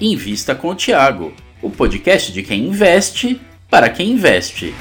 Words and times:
Invista 0.00 0.54
com 0.54 0.68
o 0.68 0.74
Tiago, 0.76 1.34
o 1.60 1.68
podcast 1.68 2.32
de 2.32 2.40
quem 2.44 2.68
investe 2.68 3.40
para 3.68 3.90
quem 3.90 4.12
investe. 4.12 4.72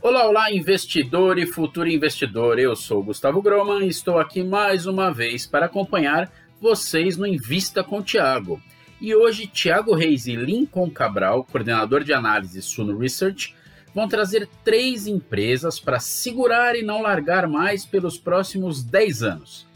Olá, 0.00 0.26
olá, 0.26 0.50
investidor 0.50 1.38
e 1.38 1.44
futuro 1.44 1.90
investidor. 1.90 2.58
Eu 2.58 2.74
sou 2.74 3.02
Gustavo 3.02 3.42
Groman 3.42 3.84
e 3.84 3.88
estou 3.88 4.18
aqui 4.18 4.42
mais 4.42 4.86
uma 4.86 5.12
vez 5.12 5.46
para 5.46 5.66
acompanhar 5.66 6.32
vocês 6.58 7.18
no 7.18 7.26
Invista 7.26 7.84
com 7.84 8.00
Tiago. 8.00 8.58
E 8.98 9.14
hoje, 9.14 9.46
Tiago 9.46 9.94
Reis 9.94 10.26
e 10.26 10.36
Lincoln 10.36 10.88
Cabral, 10.88 11.44
coordenador 11.44 12.02
de 12.02 12.14
análise 12.14 12.62
Suno 12.62 12.96
Research, 12.96 13.54
vão 13.94 14.08
trazer 14.08 14.48
três 14.64 15.06
empresas 15.06 15.78
para 15.78 15.98
segurar 16.00 16.74
e 16.76 16.82
não 16.82 17.02
largar 17.02 17.46
mais 17.48 17.84
pelos 17.84 18.18
próximos 18.18 18.82
10 18.82 19.22
anos. 19.22 19.66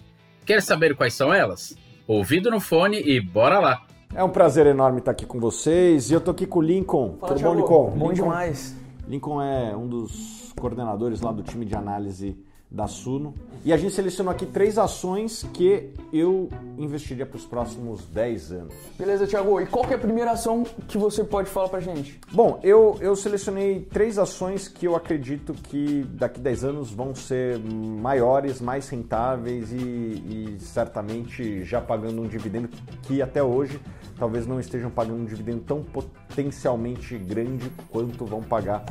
Quer 0.45 0.63
saber 0.63 0.95
quais 0.97 1.15
são 1.15 1.33
elas? 1.35 1.77
Ouvido 2.07 2.51
no 2.51 2.61
fone 2.61 3.01
e 3.01 3.21
bora 3.21 3.59
lá! 3.59 3.83
É 4.15 4.23
um 4.23 4.31
prazer 4.31 4.67
enorme 4.67 5.01
estar 5.01 5.11
aqui 5.11 5.27
com 5.27 5.39
vocês 5.41 6.11
e 6.11 6.15
eu 6.15 6.21
tô 6.21 6.31
aqui 6.31 6.47
com 6.47 6.61
o 6.61 6.63
Lincoln. 6.63 7.17
Fala, 7.21 7.35
Tudo 7.35 7.45
bom? 7.45 7.55
Lincoln? 7.57 7.91
Bom 7.91 8.11
Lincoln- 8.11 8.15
demais. 8.15 8.77
Lincoln 9.09 9.43
é 9.43 9.77
um 9.77 9.87
dos 9.89 10.53
coordenadores 10.59 11.21
lá 11.21 11.33
do 11.33 11.43
time 11.43 11.65
de 11.67 11.75
análise 11.75 12.37
da 12.71 12.87
Suno. 12.87 13.35
E 13.65 13.73
a 13.73 13.77
gente 13.77 13.95
selecionou 13.95 14.31
aqui 14.31 14.47
três 14.47 14.79
ações 14.79 15.45
que 15.53 15.91
eu 16.13 16.49
investiria 16.79 17.27
para 17.27 17.37
os 17.37 17.45
próximos 17.45 18.05
10 18.07 18.53
anos. 18.53 18.75
Beleza, 18.99 19.27
Thiago. 19.27 19.61
E 19.61 19.67
qual 19.67 19.85
é 19.91 19.95
a 19.95 19.99
primeira 19.99 20.33
ação 20.33 20.65
que 20.87 20.97
você 20.97 21.25
pode 21.25 21.49
falar 21.49 21.69
pra 21.69 21.81
gente? 21.81 22.21
Bom, 22.33 22.61
eu, 22.63 22.97
eu 23.01 23.17
selecionei 23.17 23.81
três 23.81 24.19
ações 24.19 24.69
que 24.69 24.87
eu 24.87 24.95
acredito 24.95 25.53
que 25.53 26.07
daqui 26.11 26.39
10 26.39 26.65
anos 26.65 26.91
vão 26.91 27.15
ser 27.15 27.59
maiores, 27.59 28.61
mais 28.61 28.89
rentáveis 28.89 29.73
e, 29.73 29.77
e 29.77 30.57
certamente 30.61 31.65
já 31.65 31.81
pagando 31.81 32.23
um 32.23 32.29
dividendo 32.29 32.69
que 33.03 33.21
até 33.21 33.43
hoje 33.43 33.81
talvez 34.19 34.47
não 34.47 34.59
estejam 34.59 34.91
pagando 34.91 35.23
um 35.23 35.25
dividendo 35.25 35.61
tão 35.61 35.83
potencialmente 35.83 37.19
grande 37.19 37.71
quanto 37.91 38.25
vão 38.25 38.43
pagar 38.43 38.85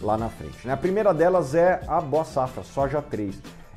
lá 0.00 0.16
na 0.16 0.28
frente. 0.28 0.66
né? 0.66 0.72
A 0.72 0.76
primeira 0.76 1.12
delas 1.12 1.54
é 1.54 1.80
a 1.86 2.00
Boa 2.00 2.24
Safra, 2.24 2.62
Soja 2.62 3.02
3. 3.02 3.17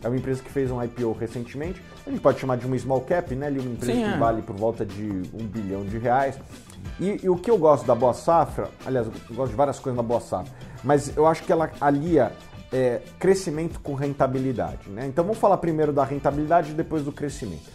É 0.03 0.08
uma 0.08 0.17
empresa 0.17 0.42
que 0.42 0.50
fez 0.50 0.72
um 0.72 0.81
IPO 0.84 1.11
recentemente. 1.14 1.81
A 2.06 2.09
gente 2.09 2.22
pode 2.22 2.39
chamar 2.39 2.58
de 2.58 2.66
uma 2.66 2.78
small 2.78 3.02
cap, 3.02 3.36
né? 3.36 3.50
Uma 3.50 3.61
empresa 3.61 3.94
Sim, 3.94 4.03
que 4.03 4.09
é. 4.09 4.17
vale 4.17 4.42
por 4.42 4.56
volta 4.56 4.86
de 4.86 5.22
um 5.34 5.45
bilhão 5.45 5.86
de 5.86 5.97
reais. 5.97 6.39
E, 7.00 7.20
e 7.23 7.30
o 7.30 7.36
que 7.36 7.52
eu 7.52 7.58
gosto 7.58 7.86
da 7.86 7.94
Boa 7.94 8.14
Safra, 8.14 8.69
aliás, 8.86 9.08
eu 9.08 9.36
gosto 9.36 9.52
de 9.52 9.58
várias 9.58 9.80
coisas 9.80 9.95
na 9.95 10.03
Boa 10.03 10.19
Safra, 10.19 10.52
mas 10.84 11.16
eu 11.16 11.28
acho 11.28 11.44
que 11.44 11.52
ela 11.52 11.69
alia 11.80 12.31
é, 12.72 13.02
crescimento 13.19 13.80
com 13.80 13.94
rentabilidade. 13.94 14.89
Né? 14.89 15.06
Então 15.06 15.23
vamos 15.23 15.39
falar 15.39 15.58
primeiro 15.58 15.94
da 15.94 16.03
rentabilidade 16.03 16.72
e 16.72 16.73
depois 16.73 17.03
do 17.03 17.12
crescimento. 17.12 17.69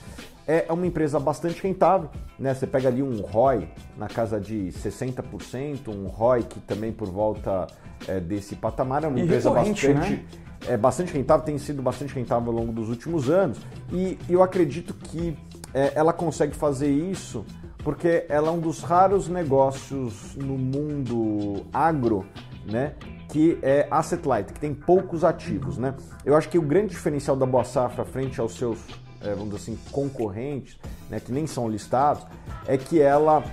É 0.49 0.73
uma 0.73 0.87
empresa 0.87 1.19
bastante 1.19 1.61
rentável, 1.61 2.09
né? 2.39 2.55
Você 2.55 2.69
pega 2.69 2.89
ali 2.89 3.03
um 3.03 3.21
ROI 3.21 3.69
na 3.97 4.07
casa 4.07 4.39
de 4.39 4.69
60%, 4.81 5.89
um 5.89 6.07
ROI 6.07 6.45
que 6.45 6.61
também 6.61 6.93
por 6.93 7.09
volta 7.09 7.67
é, 8.07 8.21
desse 8.21 8.55
patamar 8.55 9.03
é 9.03 9.09
uma 9.09 9.19
E 9.19 9.23
empresa 9.23 9.51
bastante 9.51 9.89
né? 9.89 10.25
É 10.69 10.77
bastante 10.77 11.13
rentável, 11.13 11.45
tem 11.45 11.59
sido 11.59 11.83
bastante 11.83 12.15
rentável 12.15 12.51
ao 12.51 12.59
longo 12.59 12.73
dos 12.73 12.89
últimos 12.89 13.31
anos. 13.31 13.59
E 13.93 14.19
eu 14.29 14.43
acredito 14.43 14.95
que 14.95 15.37
é, 15.73 15.93
ela 15.95 16.13
consegue 16.13 16.55
fazer 16.55 16.91
isso 16.91 17.45
porque 17.87 18.27
ela 18.29 18.49
é 18.49 18.51
um 18.51 18.59
dos 18.59 18.83
raros 18.83 19.29
negócios 19.29 20.35
no 20.35 20.59
mundo 20.59 21.65
agro, 21.73 22.27
né? 22.65 22.95
Que 23.29 23.59
é 23.63 23.87
asset 23.91 24.27
light, 24.27 24.53
que 24.53 24.59
tem 24.59 24.75
poucos 24.75 25.23
ativos, 25.23 25.79
né? 25.79 25.95
Eu 26.25 26.35
acho 26.35 26.49
que 26.49 26.59
o 26.59 26.63
grande 26.63 26.89
diferencial 26.89 27.37
da 27.37 27.47
Boa 27.47 27.63
Safra 27.63 28.05
frente 28.05 28.41
aos 28.41 28.57
seus, 28.57 28.81
é, 29.21 29.31
vamos 29.31 29.51
dizer 29.51 29.57
assim, 29.57 29.79
concorrentes, 29.93 30.77
né? 31.09 31.21
Que 31.21 31.31
nem 31.31 31.47
são 31.47 31.69
listados, 31.69 32.27
é 32.67 32.77
que 32.77 33.01
ela 33.01 33.45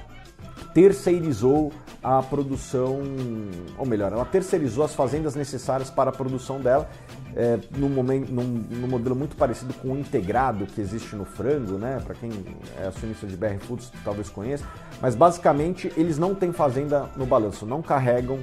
terceirizou 0.74 1.72
a 2.04 2.22
produção, 2.22 3.02
ou 3.78 3.86
melhor, 3.86 4.12
ela 4.12 4.26
terceirizou 4.26 4.84
as 4.84 4.94
fazendas 4.94 5.36
necessárias 5.36 5.90
para 5.90 6.10
a 6.10 6.14
produção 6.14 6.60
dela, 6.60 6.90
é, 7.36 7.58
num, 7.78 7.90
momento, 7.90 8.30
num, 8.32 8.44
num 8.44 8.88
modelo 8.88 9.16
muito 9.16 9.36
parecido 9.36 9.74
com 9.76 9.94
o 9.94 9.98
integrado 9.98 10.66
que 10.66 10.82
existe 10.82 11.16
no 11.16 11.24
frango, 11.24 11.78
né? 11.78 12.02
Para 12.06 12.14
quem 12.14 12.30
é 12.78 12.88
acionista 12.88 13.26
de 13.26 13.38
BR 13.38 13.58
Foods 13.60 13.92
talvez 14.04 14.30
conheça, 14.30 14.66
mas 15.02 15.16
basicamente 15.16 15.92
eles 15.96 16.20
não 16.20 16.36
têm 16.36 16.52
fazenda 16.52 17.10
no 17.16 17.26
balanço, 17.26 17.66
não 17.66 17.82
carregam 17.82 18.40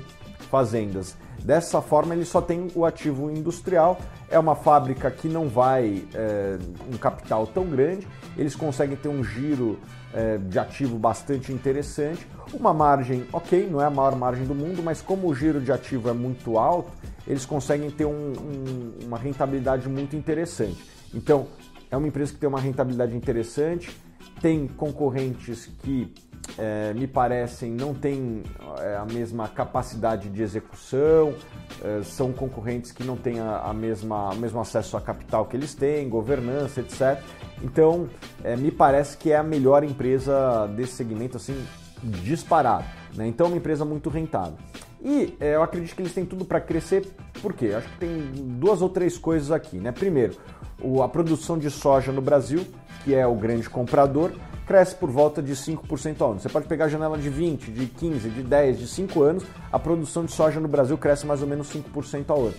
fazendas. 0.50 1.16
Dessa 1.44 1.80
forma, 1.80 2.14
ele 2.14 2.24
só 2.24 2.40
tem 2.40 2.68
o 2.74 2.84
ativo 2.84 3.30
industrial. 3.30 3.98
É 4.28 4.38
uma 4.38 4.54
fábrica 4.54 5.10
que 5.10 5.28
não 5.28 5.48
vai 5.48 6.04
é, 6.12 6.58
um 6.92 6.98
capital 6.98 7.46
tão 7.46 7.64
grande. 7.64 8.06
Eles 8.36 8.54
conseguem 8.54 8.96
ter 8.96 9.08
um 9.08 9.24
giro 9.24 9.78
é, 10.12 10.36
de 10.38 10.58
ativo 10.58 10.98
bastante 10.98 11.52
interessante. 11.52 12.26
Uma 12.52 12.74
margem, 12.74 13.24
ok, 13.32 13.68
não 13.70 13.80
é 13.80 13.86
a 13.86 13.90
maior 13.90 14.14
margem 14.16 14.44
do 14.44 14.54
mundo, 14.54 14.82
mas 14.82 15.00
como 15.00 15.28
o 15.28 15.34
giro 15.34 15.60
de 15.60 15.70
ativo 15.72 16.10
é 16.10 16.12
muito 16.12 16.58
alto, 16.58 16.90
eles 17.26 17.46
conseguem 17.46 17.90
ter 17.90 18.04
um- 18.04 18.32
um- 18.32 19.06
uma 19.06 19.16
rentabilidade 19.16 19.88
muito 19.88 20.16
interessante. 20.16 20.84
Então, 21.14 21.46
é 21.90 21.96
uma 21.96 22.08
empresa 22.08 22.32
que 22.32 22.38
tem 22.38 22.48
uma 22.48 22.60
rentabilidade 22.60 23.16
interessante, 23.16 23.96
tem 24.40 24.66
concorrentes 24.66 25.70
que 25.82 26.12
é, 26.58 26.92
me 26.94 27.06
parecem 27.06 27.70
não 27.72 27.94
têm 27.94 28.42
é, 28.78 28.96
a 28.96 29.04
mesma 29.04 29.48
capacidade 29.48 30.28
de 30.28 30.42
execução, 30.42 31.34
é, 31.82 32.02
são 32.02 32.32
concorrentes 32.32 32.92
que 32.92 33.04
não 33.04 33.16
têm 33.16 33.40
a, 33.40 33.58
a 33.66 33.74
mesma, 33.74 34.30
o 34.30 34.36
mesmo 34.36 34.60
acesso 34.60 34.96
a 34.96 35.00
capital 35.00 35.46
que 35.46 35.56
eles 35.56 35.74
têm, 35.74 36.08
governança, 36.08 36.80
etc. 36.80 37.22
Então, 37.62 38.08
é, 38.42 38.56
me 38.56 38.70
parece 38.70 39.16
que 39.16 39.30
é 39.32 39.36
a 39.36 39.42
melhor 39.42 39.84
empresa 39.84 40.66
desse 40.68 40.92
segmento, 40.94 41.36
assim, 41.36 41.54
disparado. 42.02 42.84
Né? 43.14 43.26
Então, 43.26 43.46
é 43.46 43.50
uma 43.50 43.56
empresa 43.56 43.84
muito 43.84 44.08
rentável. 44.08 44.54
E 45.02 45.34
é, 45.40 45.54
eu 45.54 45.62
acredito 45.62 45.94
que 45.94 46.02
eles 46.02 46.12
têm 46.12 46.26
tudo 46.26 46.44
para 46.44 46.60
crescer, 46.60 47.06
por 47.40 47.52
quê? 47.54 47.72
Acho 47.76 47.88
que 47.88 47.98
tem 47.98 48.30
duas 48.58 48.82
ou 48.82 48.88
três 48.88 49.16
coisas 49.16 49.50
aqui. 49.50 49.78
Né? 49.78 49.92
Primeiro, 49.92 50.36
o- 50.82 51.02
a 51.02 51.08
produção 51.08 51.58
de 51.58 51.70
soja 51.70 52.12
no 52.12 52.20
Brasil, 52.20 52.66
que 53.04 53.14
é 53.14 53.26
o 53.26 53.34
grande 53.34 53.68
comprador, 53.68 54.32
cresce 54.70 54.94
por 54.94 55.10
volta 55.10 55.42
de 55.42 55.52
5% 55.52 56.20
ao 56.20 56.30
ano. 56.30 56.38
Você 56.38 56.48
pode 56.48 56.68
pegar 56.68 56.84
a 56.84 56.88
janela 56.88 57.18
de 57.18 57.28
20, 57.28 57.72
de 57.72 57.86
15, 57.86 58.30
de 58.30 58.40
10, 58.40 58.78
de 58.78 58.86
5 58.86 59.20
anos, 59.20 59.44
a 59.72 59.80
produção 59.80 60.24
de 60.24 60.30
soja 60.30 60.60
no 60.60 60.68
Brasil 60.68 60.96
cresce 60.96 61.26
mais 61.26 61.42
ou 61.42 61.48
menos 61.48 61.74
5% 61.74 62.26
ao 62.28 62.42
ano. 62.42 62.54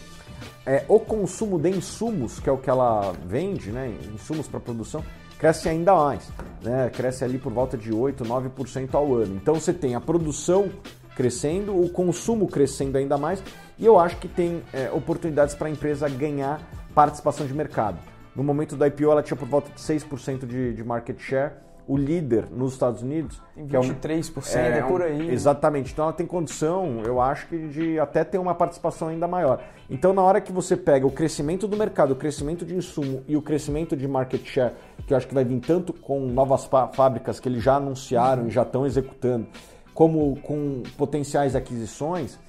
É, 0.66 0.84
o 0.90 1.00
consumo 1.00 1.58
de 1.58 1.70
insumos, 1.70 2.38
que 2.38 2.50
é 2.50 2.52
o 2.52 2.58
que 2.58 2.70
ela 2.70 3.14
vende, 3.26 3.72
né, 3.72 3.96
insumos 4.14 4.46
para 4.46 4.60
produção, 4.60 5.02
cresce 5.40 5.70
ainda 5.70 5.96
mais, 5.96 6.30
né, 6.62 6.90
cresce 6.90 7.24
ali 7.24 7.38
por 7.38 7.54
volta 7.54 7.78
de 7.78 7.94
8, 7.94 8.26
9% 8.26 8.94
ao 8.94 9.16
ano. 9.16 9.38
Então 9.38 9.56
você 9.56 9.72
tem 9.72 9.96
a 9.96 10.02
produção 10.02 10.70
crescendo, 11.16 11.82
o 11.82 11.88
consumo 11.88 12.46
crescendo 12.46 12.98
ainda 12.98 13.18
mais, 13.18 13.42
e 13.80 13.86
eu 13.86 13.98
acho 13.98 14.18
que 14.18 14.28
tem 14.28 14.62
é, 14.74 14.92
oportunidades 14.92 15.56
para 15.56 15.70
a 15.70 15.72
empresa 15.72 16.10
ganhar 16.10 16.62
participação 16.94 17.48
de 17.48 17.54
mercado. 17.54 18.00
No 18.36 18.44
momento 18.44 18.76
do 18.76 18.86
IPO, 18.86 19.10
ela 19.10 19.24
tinha 19.24 19.38
por 19.38 19.48
volta 19.48 19.72
de 19.72 19.80
6% 19.80 20.46
de, 20.46 20.74
de 20.74 20.84
market 20.84 21.18
share. 21.18 21.54
O 21.88 21.98
líder 21.98 22.48
nos 22.52 22.74
Estados 22.74 23.02
Unidos, 23.02 23.42
Tem 23.56 23.66
que 23.68 23.76
é 23.76 23.80
um- 23.80 23.84
23%, 23.84 24.56
é, 24.78 24.82
por 24.84 25.02
aí. 25.02 25.30
Exatamente. 25.32 25.92
Então 25.92 26.06
ela 26.06 26.14
tem 26.14 26.26
condição, 26.26 27.02
eu 27.04 27.20
acho 27.20 27.48
que 27.48 27.68
de 27.68 28.00
até 28.00 28.24
ter 28.24 28.38
uma 28.38 28.54
participação 28.56 29.08
ainda 29.10 29.28
maior. 29.28 29.62
Então 29.90 30.14
na 30.14 30.22
hora 30.22 30.40
que 30.40 30.52
você 30.52 30.78
pega 30.78 31.06
o 31.06 31.12
crescimento 31.12 31.68
do 31.68 31.76
mercado, 31.76 32.12
o 32.12 32.16
crescimento 32.16 32.66
de 32.66 32.76
insumo 32.76 33.24
e 33.28 33.36
o 33.36 33.42
crescimento 33.42 33.98
de 33.98 34.08
market 34.08 34.46
share, 34.46 34.74
que 35.06 35.14
eu 35.14 35.18
acho 35.18 35.28
que 35.28 35.34
vai 35.34 35.44
vir 35.44 35.60
tanto 35.60 35.92
com 35.92 36.20
novas 36.28 36.66
fá- 36.66 36.88
fábricas 36.88 37.40
que 37.40 37.50
eles 37.50 37.62
já 37.64 37.76
anunciaram 37.76 38.48
e 38.48 38.50
já 38.52 38.62
estão 38.62 38.86
executando, 38.86 39.48
como 39.94 40.40
com 40.42 40.84
potenciais 40.98 41.56
aquisições, 41.56 42.40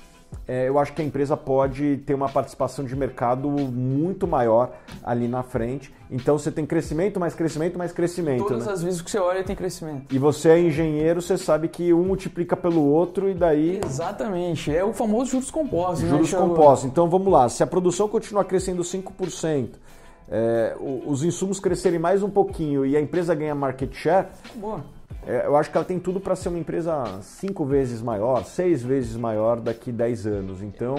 é, 0.47 0.69
eu 0.69 0.79
acho 0.79 0.93
que 0.93 1.01
a 1.01 1.05
empresa 1.05 1.37
pode 1.37 1.99
ter 1.99 2.15
uma 2.15 2.29
participação 2.29 2.85
de 2.85 2.97
mercado 2.97 3.49
muito 3.49 4.27
maior 4.27 4.73
ali 5.03 5.29
na 5.29 5.43
frente. 5.43 5.93
Então 6.11 6.37
você 6.37 6.51
tem 6.51 6.67
crescimento, 6.67 7.19
mais 7.19 7.35
crescimento, 7.35 7.79
mais 7.79 7.93
crescimento. 7.93 8.45
Todas 8.45 8.67
né? 8.67 8.73
as 8.73 8.83
vezes 8.83 9.01
que 9.01 9.11
você 9.11 9.19
olha 9.19 9.43
tem 9.45 9.57
crescimento. 9.57 10.15
E 10.15 10.19
você 10.19 10.51
é 10.51 10.61
engenheiro, 10.61 11.23
você 11.23 11.39
sabe 11.39 11.69
que 11.69 11.93
um 11.93 12.05
multiplica 12.05 12.57
pelo 12.57 12.83
outro 12.83 13.31
e 13.31 13.35
daí 13.35 13.81
Exatamente. 13.85 14.75
É 14.75 14.85
o 14.85 14.93
famoso 14.93 15.31
juros 15.31 15.51
compostos, 15.51 16.03
né, 16.03 16.11
juros 16.11 16.31
Thiago? 16.31 16.49
compostos. 16.49 16.91
Então 16.91 17.09
vamos 17.09 17.33
lá, 17.33 17.49
se 17.49 17.63
a 17.63 17.67
produção 17.67 18.09
continuar 18.09 18.45
crescendo 18.45 18.83
5%, 18.83 19.71
é, 20.29 20.77
os 21.07 21.23
insumos 21.23 21.61
crescerem 21.61 21.99
mais 21.99 22.23
um 22.23 22.31
pouquinho 22.31 22.85
e 22.87 22.97
a 22.97 23.01
empresa 23.01 23.35
ganha 23.35 23.55
market 23.55 23.95
share, 23.95 24.29
Boa. 24.55 24.83
É, 25.27 25.47
eu 25.47 25.57
acho 25.57 25.71
que 25.71 25.77
ela 25.77 25.85
tem 25.85 25.99
tudo 25.99 26.21
para 26.21 26.35
ser 26.35 26.49
uma 26.49 26.59
empresa 26.59 27.21
cinco 27.23 27.65
vezes 27.65 28.03
maior, 28.03 28.45
seis 28.45 28.83
vezes 28.83 29.17
maior 29.17 29.61
daqui 29.61 29.93
10 29.93 30.27
anos. 30.27 30.63
Então, 30.63 30.97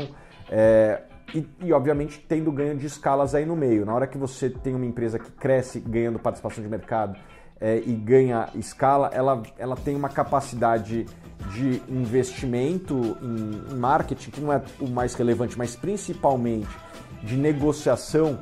é, 0.50 1.02
e, 1.34 1.46
e, 1.62 1.74
obviamente 1.74 2.24
tendo 2.28 2.52
ganho 2.52 2.76
de 2.78 2.86
escalas 2.86 3.36
aí 3.36 3.46
no 3.46 3.56
meio. 3.56 3.86
Na 3.86 3.94
hora 3.94 4.08
que 4.08 4.18
você 4.18 4.50
tem 4.50 4.76
uma 4.76 4.86
empresa 4.86 5.20
que 5.20 5.32
cresce 5.32 5.80
ganhando 5.80 6.20
participação 6.20 6.64
de 6.64 6.70
mercado 6.70 7.18
é, 7.60 7.78
e 7.86 7.94
ganha 7.94 8.50
escala, 8.56 9.10
ela, 9.14 9.44
ela 9.58 9.76
tem 9.76 9.96
uma 9.96 10.10
capacidade 10.10 11.06
de 11.52 11.82
investimento 11.90 13.18
em, 13.22 13.74
em 13.74 13.78
marketing, 13.78 14.32
que 14.32 14.40
não 14.40 14.54
é 14.54 14.62
o 14.80 14.88
mais 14.88 15.14
relevante, 15.16 15.58
mas 15.58 15.76
principalmente 15.76 16.70
de 17.22 17.36
negociação 17.36 18.40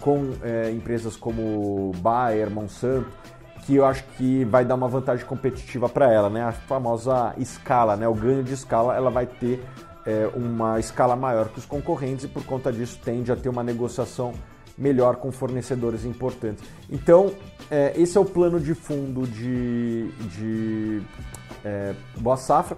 com 0.00 0.30
é, 0.42 0.70
empresas 0.70 1.16
como 1.16 1.92
Bayer, 1.98 2.50
Monsanto, 2.50 3.10
que 3.62 3.76
eu 3.76 3.84
acho 3.84 4.04
que 4.16 4.44
vai 4.44 4.64
dar 4.64 4.74
uma 4.74 4.88
vantagem 4.88 5.24
competitiva 5.24 5.88
para 5.88 6.12
ela, 6.12 6.28
né? 6.28 6.42
A 6.42 6.52
famosa 6.52 7.34
escala, 7.38 7.96
né? 7.96 8.06
O 8.08 8.14
ganho 8.14 8.42
de 8.42 8.52
escala, 8.52 8.96
ela 8.96 9.10
vai 9.10 9.26
ter 9.26 9.64
é, 10.04 10.28
uma 10.34 10.78
escala 10.80 11.14
maior 11.14 11.48
que 11.48 11.58
os 11.58 11.66
concorrentes 11.66 12.24
e 12.24 12.28
por 12.28 12.44
conta 12.44 12.72
disso 12.72 12.98
tende 13.04 13.30
a 13.30 13.36
ter 13.36 13.48
uma 13.48 13.62
negociação 13.62 14.32
melhor 14.76 15.16
com 15.16 15.30
fornecedores 15.30 16.04
importantes. 16.04 16.64
Então, 16.90 17.32
é, 17.70 17.92
esse 17.96 18.16
é 18.16 18.20
o 18.20 18.24
plano 18.24 18.58
de 18.58 18.74
fundo 18.74 19.26
de, 19.26 20.08
de 20.28 21.02
é, 21.64 21.94
Boa 22.16 22.36
Safra. 22.36 22.76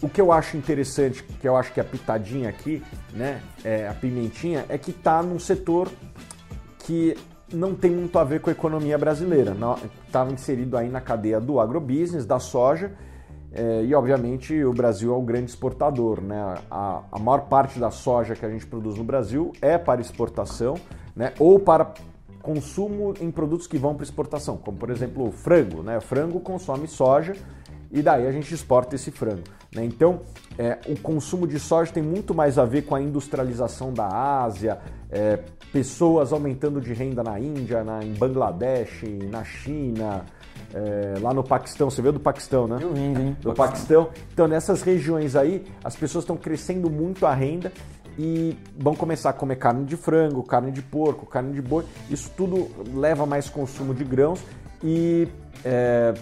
O 0.00 0.08
que 0.08 0.20
eu 0.20 0.30
acho 0.30 0.56
interessante, 0.56 1.22
que 1.22 1.48
eu 1.48 1.56
acho 1.56 1.72
que 1.72 1.80
é 1.80 1.82
a 1.82 1.86
pitadinha 1.86 2.48
aqui, 2.48 2.82
né, 3.12 3.40
é, 3.64 3.88
a 3.88 3.94
pimentinha, 3.94 4.66
é 4.68 4.76
que 4.76 4.90
está 4.90 5.22
num 5.22 5.38
setor 5.38 5.90
que 6.80 7.16
não 7.52 7.74
tem 7.74 7.90
muito 7.90 8.18
a 8.18 8.24
ver 8.24 8.40
com 8.40 8.50
a 8.50 8.52
economia 8.52 8.96
brasileira. 8.96 9.56
Estava 10.06 10.32
inserido 10.32 10.76
aí 10.76 10.88
na 10.88 11.00
cadeia 11.00 11.40
do 11.40 11.60
agrobusiness, 11.60 12.24
da 12.24 12.38
soja, 12.38 12.92
é, 13.52 13.84
e 13.84 13.94
obviamente 13.94 14.64
o 14.64 14.72
Brasil 14.72 15.12
é 15.14 15.16
o 15.16 15.22
grande 15.22 15.50
exportador. 15.50 16.20
Né? 16.20 16.56
A, 16.70 17.02
a 17.12 17.18
maior 17.18 17.42
parte 17.42 17.78
da 17.78 17.90
soja 17.90 18.34
que 18.34 18.44
a 18.44 18.50
gente 18.50 18.66
produz 18.66 18.96
no 18.96 19.04
Brasil 19.04 19.52
é 19.62 19.78
para 19.78 20.00
exportação 20.00 20.74
né? 21.14 21.32
ou 21.38 21.58
para 21.58 21.92
consumo 22.42 23.14
em 23.20 23.30
produtos 23.30 23.66
que 23.66 23.78
vão 23.78 23.94
para 23.94 24.04
exportação, 24.04 24.56
como 24.56 24.76
por 24.76 24.90
exemplo 24.90 25.28
o 25.28 25.32
frango. 25.32 25.82
Né? 25.82 25.96
O 25.96 26.00
frango 26.00 26.40
consome 26.40 26.88
soja 26.88 27.34
e 27.94 28.02
daí 28.02 28.26
a 28.26 28.32
gente 28.32 28.52
exporta 28.52 28.96
esse 28.96 29.12
frango. 29.12 29.44
Né? 29.72 29.84
Então, 29.84 30.20
é, 30.58 30.78
o 30.88 30.98
consumo 30.98 31.46
de 31.46 31.60
soja 31.60 31.92
tem 31.92 32.02
muito 32.02 32.34
mais 32.34 32.58
a 32.58 32.64
ver 32.64 32.82
com 32.82 32.94
a 32.96 33.00
industrialização 33.00 33.92
da 33.92 34.06
Ásia, 34.42 34.78
é, 35.10 35.38
pessoas 35.72 36.32
aumentando 36.32 36.80
de 36.80 36.92
renda 36.92 37.22
na 37.22 37.38
Índia, 37.38 37.84
na, 37.84 38.02
em 38.04 38.12
Bangladesh, 38.12 39.04
na 39.30 39.44
China, 39.44 40.26
é, 40.74 41.14
lá 41.20 41.32
no 41.32 41.44
Paquistão. 41.44 41.88
Você 41.88 42.02
veio 42.02 42.14
do 42.14 42.20
Paquistão, 42.20 42.66
né? 42.66 42.78
Eu 42.80 42.92
vim, 42.92 43.14
hein? 43.14 43.36
Do 43.40 43.54
Paquistão. 43.54 44.10
Então, 44.32 44.48
nessas 44.48 44.82
regiões 44.82 45.36
aí, 45.36 45.64
as 45.84 45.94
pessoas 45.94 46.24
estão 46.24 46.36
crescendo 46.36 46.90
muito 46.90 47.26
a 47.26 47.32
renda 47.32 47.72
e 48.18 48.56
vão 48.76 48.94
começar 48.94 49.30
a 49.30 49.32
comer 49.32 49.56
carne 49.56 49.84
de 49.84 49.96
frango, 49.96 50.42
carne 50.42 50.72
de 50.72 50.82
porco, 50.82 51.26
carne 51.26 51.52
de 51.52 51.62
boi. 51.62 51.84
Isso 52.10 52.30
tudo 52.36 52.68
leva 52.92 53.24
mais 53.24 53.48
consumo 53.48 53.94
de 53.94 54.04
grãos 54.04 54.40
e 54.82 55.28
é, 55.64 56.14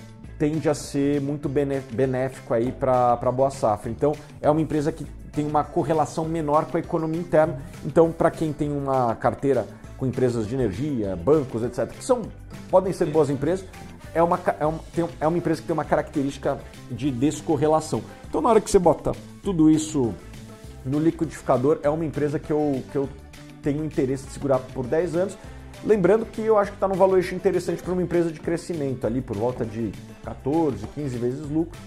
tende 0.42 0.68
a 0.68 0.74
ser 0.74 1.20
muito 1.20 1.48
benéfico 1.48 2.52
aí 2.52 2.72
para 2.72 3.12
a 3.12 3.30
Boa 3.30 3.48
Safra. 3.48 3.88
Então, 3.88 4.10
é 4.40 4.50
uma 4.50 4.60
empresa 4.60 4.90
que 4.90 5.04
tem 5.30 5.46
uma 5.46 5.62
correlação 5.62 6.24
menor 6.24 6.64
com 6.64 6.76
a 6.76 6.80
economia 6.80 7.20
interna. 7.20 7.62
Então, 7.84 8.10
para 8.10 8.28
quem 8.28 8.52
tem 8.52 8.68
uma 8.72 9.14
carteira 9.14 9.64
com 9.96 10.04
empresas 10.04 10.48
de 10.48 10.56
energia, 10.56 11.14
bancos, 11.14 11.62
etc., 11.62 11.86
que 11.96 12.04
são, 12.04 12.22
podem 12.68 12.92
ser 12.92 13.06
boas 13.06 13.30
empresas, 13.30 13.64
é 14.12 14.20
uma, 14.20 14.36
é, 14.58 14.66
uma, 14.66 14.80
é 15.20 15.28
uma 15.28 15.38
empresa 15.38 15.60
que 15.60 15.68
tem 15.68 15.74
uma 15.74 15.84
característica 15.84 16.58
de 16.90 17.12
descorrelação. 17.12 18.02
Então, 18.28 18.40
na 18.40 18.48
hora 18.48 18.60
que 18.60 18.68
você 18.68 18.80
bota 18.80 19.12
tudo 19.44 19.70
isso 19.70 20.12
no 20.84 20.98
liquidificador, 20.98 21.78
é 21.84 21.88
uma 21.88 22.04
empresa 22.04 22.40
que 22.40 22.52
eu, 22.52 22.82
que 22.90 22.98
eu 22.98 23.08
tenho 23.62 23.84
interesse 23.84 24.26
de 24.26 24.32
segurar 24.32 24.58
por 24.58 24.88
10 24.88 25.14
anos 25.14 25.38
Lembrando 25.84 26.24
que 26.24 26.40
eu 26.40 26.56
acho 26.58 26.70
que 26.70 26.76
está 26.76 26.86
num 26.86 26.94
valuation 26.94 27.34
interessante 27.34 27.82
para 27.82 27.92
uma 27.92 28.02
empresa 28.02 28.30
de 28.30 28.38
crescimento, 28.38 29.04
ali 29.04 29.20
por 29.20 29.36
volta 29.36 29.64
de 29.64 29.90
14, 30.24 30.86
15 30.94 31.18
vezes 31.18 31.48
lucro, 31.48 31.78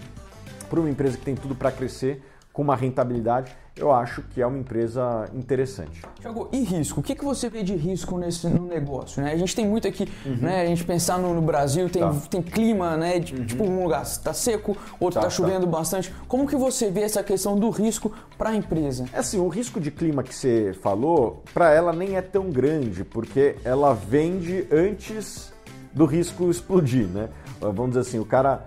para 0.70 0.80
uma 0.80 0.90
empresa 0.90 1.18
que 1.18 1.24
tem 1.24 1.36
tudo 1.36 1.56
para 1.56 1.72
crescer, 1.72 2.22
com 2.56 2.62
uma 2.62 2.76
rentabilidade, 2.76 3.52
eu 3.76 3.92
acho 3.92 4.22
que 4.22 4.42
é 4.42 4.48
uma 4.48 4.58
empresa 4.58 5.30
interessante. 5.34 6.02
Tiago, 6.22 6.48
e 6.54 6.64
risco? 6.64 7.02
O 7.02 7.04
que, 7.04 7.14
que 7.14 7.26
você 7.26 7.50
vê 7.50 7.62
de 7.62 7.76
risco 7.76 8.18
nesse 8.18 8.48
no 8.48 8.66
negócio? 8.66 9.22
Né? 9.22 9.34
A 9.34 9.36
gente 9.36 9.54
tem 9.54 9.68
muito 9.68 9.86
aqui, 9.86 10.08
uhum. 10.26 10.38
né? 10.38 10.62
A 10.62 10.66
gente 10.66 10.86
pensar 10.86 11.20
no, 11.20 11.34
no 11.34 11.42
Brasil, 11.42 11.90
tem, 11.90 12.02
tá. 12.02 12.16
tem 12.30 12.42
clima, 12.42 12.96
né? 12.96 13.16
Uhum. 13.16 13.46
Tipo, 13.46 13.66
um 13.66 13.84
lugar 13.84 14.04
está 14.04 14.34
seco, 14.34 14.78
outro 14.98 15.20
está 15.20 15.24
tá 15.24 15.30
chovendo 15.30 15.66
tá. 15.66 15.72
bastante. 15.72 16.14
Como 16.30 16.48
que 16.48 16.56
você 16.56 16.90
vê 16.90 17.02
essa 17.02 17.22
questão 17.22 17.60
do 17.60 17.70
risco 17.70 18.14
para 18.38 18.52
a 18.52 18.56
empresa? 18.56 19.06
É 19.12 19.20
assim, 19.20 19.38
o 19.38 19.50
risco 19.50 19.82
de 19.82 19.92
clima 19.92 20.24
que 20.24 20.34
você 20.34 20.74
falou, 20.82 21.44
para 21.54 21.74
ela 21.74 21.92
nem 21.92 22.16
é 22.16 22.22
tão 22.22 22.50
grande, 22.50 23.04
porque 23.04 23.58
ela 23.66 23.94
vende 23.94 24.66
antes 24.72 25.52
do 25.94 26.06
risco 26.06 26.50
explodir, 26.50 27.08
né? 27.08 27.28
Vamos 27.60 27.90
dizer 27.90 28.02
assim, 28.02 28.20
o 28.20 28.26
cara, 28.26 28.64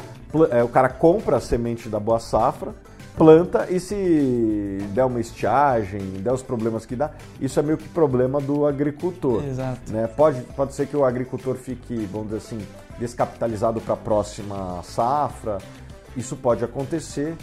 é, 0.51 0.63
o 0.63 0.69
cara 0.69 0.89
compra 0.89 1.37
a 1.37 1.41
semente 1.41 1.89
da 1.89 2.01
boa 2.01 2.19
safra, 2.19 2.75
planta 3.17 3.67
e 3.69 3.81
se 3.81 4.79
der 4.95 5.05
uma 5.05 5.21
estiagem, 5.21 6.01
der 6.21 6.33
os 6.33 6.43
problemas 6.43 6.87
que 6.87 6.95
dá, 6.95 7.11
isso 7.41 7.59
é 7.59 7.63
meio 7.63 7.77
que 7.77 7.89
problema 7.89 8.41
do 8.41 8.67
agricultor. 8.67 9.45
Exato. 9.45 9.93
Né? 9.93 10.07
Pode, 10.07 10.41
pode 10.57 10.75
ser 10.75 10.87
que 10.87 10.97
o 10.97 11.05
agricultor 11.05 11.57
fique, 11.57 11.97
vamos 12.13 12.29
dizer 12.29 12.39
assim, 12.39 12.59
descapitalizado 12.99 13.81
para 13.81 13.95
a 13.95 13.97
próxima 13.97 14.81
safra. 14.85 15.59
Isso 16.17 16.37
pode 16.37 16.65
acontecer. 16.65 17.37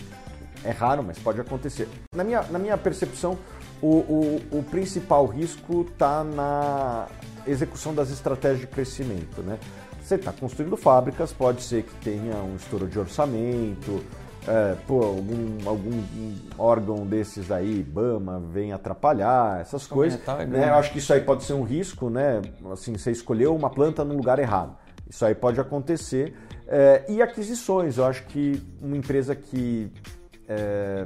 É 0.63 0.71
raro, 0.71 1.03
mas 1.03 1.19
pode 1.19 1.39
acontecer. 1.39 1.87
Na 2.15 2.23
minha, 2.23 2.41
na 2.43 2.57
minha 2.57 2.77
percepção, 2.77 3.37
o, 3.81 3.87
o, 3.87 4.41
o 4.51 4.63
principal 4.63 5.25
risco 5.27 5.85
está 5.91 6.23
na 6.23 7.07
execução 7.47 7.93
das 7.93 8.09
estratégias 8.09 8.61
de 8.61 8.67
crescimento. 8.67 9.41
Né? 9.41 9.57
Você 10.01 10.15
está 10.15 10.31
construindo 10.31 10.77
fábricas, 10.77 11.31
pode 11.31 11.63
ser 11.63 11.83
que 11.83 11.95
tenha 11.95 12.35
um 12.37 12.55
estouro 12.55 12.87
de 12.87 12.99
orçamento, 12.99 14.03
é, 14.47 14.75
pô, 14.85 15.03
algum, 15.03 15.57
algum 15.67 16.03
órgão 16.57 17.05
desses 17.05 17.51
aí, 17.51 17.81
Bama, 17.81 18.39
vem 18.39 18.71
atrapalhar, 18.71 19.59
essas 19.59 19.87
coisas. 19.87 20.19
Né? 20.47 20.69
Eu 20.69 20.75
acho 20.75 20.91
que 20.91 20.99
isso 20.99 21.11
aí 21.11 21.21
pode 21.21 21.43
ser 21.43 21.53
um 21.53 21.63
risco, 21.63 22.09
né? 22.09 22.41
Assim, 22.71 22.95
você 22.95 23.11
escolheu 23.11 23.55
uma 23.55 23.69
planta 23.69 24.03
no 24.03 24.15
lugar 24.15 24.37
errado. 24.37 24.77
Isso 25.09 25.25
aí 25.25 25.33
pode 25.33 25.59
acontecer. 25.59 26.35
É, 26.67 27.03
e 27.09 27.21
aquisições, 27.21 27.97
eu 27.97 28.05
acho 28.05 28.23
que 28.25 28.61
uma 28.81 28.95
empresa 28.95 29.35
que 29.35 29.91
é, 30.47 31.05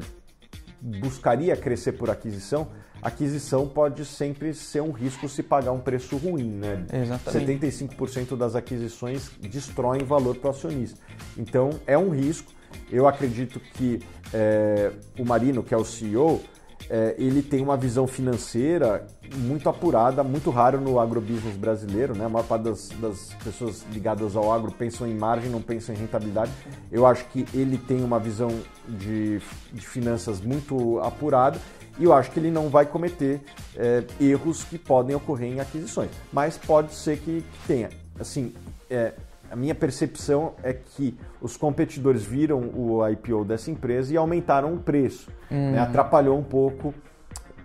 buscaria 0.81 1.55
crescer 1.55 1.93
por 1.93 2.09
aquisição, 2.09 2.67
aquisição 3.01 3.67
pode 3.67 4.05
sempre 4.05 4.53
ser 4.53 4.81
um 4.81 4.91
risco 4.91 5.27
se 5.27 5.43
pagar 5.43 5.71
um 5.71 5.79
preço 5.79 6.17
ruim, 6.17 6.49
né? 6.49 6.85
Exatamente. 6.91 7.63
75% 7.63 8.35
das 8.35 8.55
aquisições 8.55 9.31
destroem 9.39 10.03
valor 10.03 10.35
para 10.35 10.47
o 10.47 10.51
acionista. 10.51 10.99
Então 11.37 11.71
é 11.85 11.97
um 11.97 12.09
risco. 12.09 12.51
Eu 12.91 13.07
acredito 13.07 13.59
que 13.59 13.99
é, 14.33 14.91
o 15.17 15.25
Marino, 15.25 15.63
que 15.63 15.73
é 15.73 15.77
o 15.77 15.83
CEO, 15.83 16.41
é, 16.89 17.15
ele 17.17 17.41
tem 17.41 17.61
uma 17.61 17.77
visão 17.77 18.07
financeira 18.07 19.05
muito 19.35 19.69
apurada, 19.69 20.23
muito 20.23 20.49
raro 20.49 20.79
no 20.81 20.99
agrobusiness 20.99 21.55
brasileiro, 21.55 22.15
né? 22.15 22.25
A 22.25 22.29
maior 22.29 22.45
parte 22.45 22.63
das, 22.63 22.89
das, 22.99 23.33
pessoas 23.43 23.85
ligadas 23.91 24.35
ao 24.35 24.51
agro 24.51 24.71
pensam 24.71 25.07
em 25.07 25.13
margem, 25.13 25.49
não 25.49 25.61
pensam 25.61 25.93
em 25.93 25.97
rentabilidade. 25.97 26.51
Eu 26.91 27.05
acho 27.05 27.25
que 27.25 27.45
ele 27.53 27.77
tem 27.77 28.03
uma 28.03 28.19
visão 28.19 28.49
de, 28.87 29.39
de 29.71 29.87
finanças 29.87 30.41
muito 30.41 30.99
apurada 30.99 31.59
e 31.99 32.05
eu 32.05 32.13
acho 32.13 32.31
que 32.31 32.39
ele 32.39 32.49
não 32.49 32.69
vai 32.69 32.85
cometer 32.85 33.41
é, 33.75 34.03
erros 34.19 34.63
que 34.63 34.77
podem 34.77 35.15
ocorrer 35.15 35.51
em 35.51 35.59
aquisições, 35.59 36.09
mas 36.31 36.57
pode 36.57 36.93
ser 36.93 37.17
que, 37.17 37.41
que 37.41 37.67
tenha. 37.67 37.89
Assim, 38.17 38.53
é, 38.89 39.13
a 39.51 39.55
minha 39.55 39.75
percepção 39.75 40.53
é 40.63 40.73
que 40.73 41.17
os 41.41 41.57
competidores 41.57 42.23
viram 42.23 42.69
o 42.73 43.05
IPO 43.07 43.43
dessa 43.43 43.69
empresa 43.69 44.13
e 44.13 44.17
aumentaram 44.17 44.73
o 44.73 44.79
preço. 44.79 45.29
Hum. 45.51 45.71
Né? 45.71 45.79
Atrapalhou 45.79 46.37
um 46.37 46.43
pouco 46.43 46.93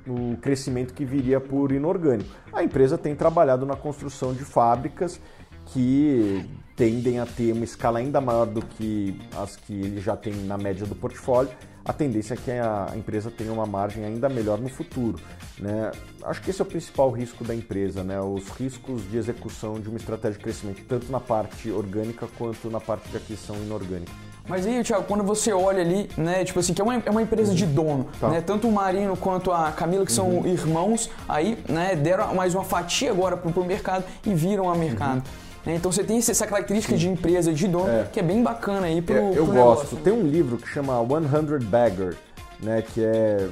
o 0.07 0.37
crescimento 0.39 0.93
que 0.93 1.05
viria 1.05 1.41
por 1.41 1.73
inorgânico. 1.73 2.31
A 2.53 2.63
empresa 2.63 2.99
tem 2.99 3.15
trabalhado 3.15 3.65
na 3.65 3.77
construção 3.77 4.33
de 4.33 4.45
fábricas 4.45 5.21
que 5.67 6.45
tendem 6.77 7.19
a 7.19 7.27
ter 7.27 7.53
uma 7.53 7.65
escala 7.65 7.99
ainda 7.99 8.21
maior 8.21 8.47
do 8.47 8.63
que 8.63 9.19
as 9.37 9.57
que 9.57 9.73
ele 9.73 10.01
já 10.01 10.17
tem 10.17 10.33
na 10.33 10.59
média 10.59 10.87
do 10.87 10.95
portfólio 10.95 11.51
a 11.85 11.93
tendência 11.93 12.35
é 12.35 12.37
que 12.37 12.51
a 12.51 12.93
empresa 12.97 13.31
tenha 13.31 13.53
uma 13.53 13.67
margem 13.67 14.05
ainda 14.05 14.29
melhor 14.29 14.59
no 14.59 14.69
futuro. 14.69 15.21
Né? 15.59 15.93
Acho 16.23 16.41
que 16.41 16.51
esse 16.51 16.61
é 16.61 16.65
o 16.65 16.67
principal 16.67 17.11
risco 17.11 17.45
da 17.45 17.55
empresa, 17.55 18.03
né? 18.03 18.19
os 18.21 18.49
riscos 18.49 19.09
de 19.11 19.19
execução 19.19 19.75
de 19.75 19.89
uma 19.89 19.99
estratégia 19.99 20.39
de 20.39 20.43
crescimento, 20.43 20.83
tanto 20.89 21.13
na 21.13 21.21
parte 21.21 21.71
orgânica 21.71 22.27
quanto 22.39 22.71
na 22.71 22.81
parte 22.81 23.09
de 23.11 23.17
aquisição 23.19 23.55
inorgânica. 23.57 24.11
Mas 24.49 24.67
aí, 24.67 24.83
Thiago, 24.83 25.05
quando 25.05 25.25
você 25.25 25.53
olha 25.53 25.81
ali, 25.81 26.09
né, 26.19 26.45
tipo 26.45 26.59
assim, 26.59 26.75
que 26.75 26.81
é 26.81 26.85
uma, 26.85 26.95
é 26.97 27.11
uma 27.11 27.23
empresa 27.23 27.55
de 27.55 27.65
dono, 27.65 28.09
tá. 28.21 28.29
né? 28.29 28.43
Tanto 28.43 28.69
o 28.69 28.73
Marino 28.73 29.17
quanto 29.17 29.51
a 29.51 29.73
Camila, 29.73 30.05
que 30.05 30.13
são 30.13 30.29
uhum. 30.29 30.47
irmãos, 30.47 31.11
aí, 31.27 31.57
né, 31.67 31.97
deram 31.97 32.35
mais 32.35 32.55
uma 32.55 32.63
fatia 32.63 33.11
agora 33.11 33.39
pro, 33.39 33.51
pro 33.51 33.65
mercado 33.65 34.05
e 34.27 34.35
viram 34.35 34.71
a 34.71 34.75
mercado. 34.75 35.17
Uhum. 35.17 35.44
Né? 35.65 35.77
Então 35.77 35.91
você 35.91 36.05
tem 36.05 36.19
essa 36.19 36.47
característica 36.47 36.97
de 36.97 37.09
empresa, 37.09 37.53
de 37.53 37.67
dono, 37.67 37.89
é. 37.89 38.09
que 38.13 38.21
é 38.21 38.23
bem 38.23 38.43
bacana 38.43 38.87
aí 38.87 39.01
pro, 39.01 39.15
é, 39.15 39.31
Eu 39.31 39.45
pro 39.45 39.55
gosto. 39.55 39.95
Negócio. 39.95 39.97
Tem 39.99 40.13
um 40.13 40.27
livro 40.27 40.59
que 40.59 40.69
chama 40.69 40.95
100 40.99 41.67
Bagger, 41.69 42.17
né, 42.61 42.83
que 42.83 43.05
é 43.05 43.49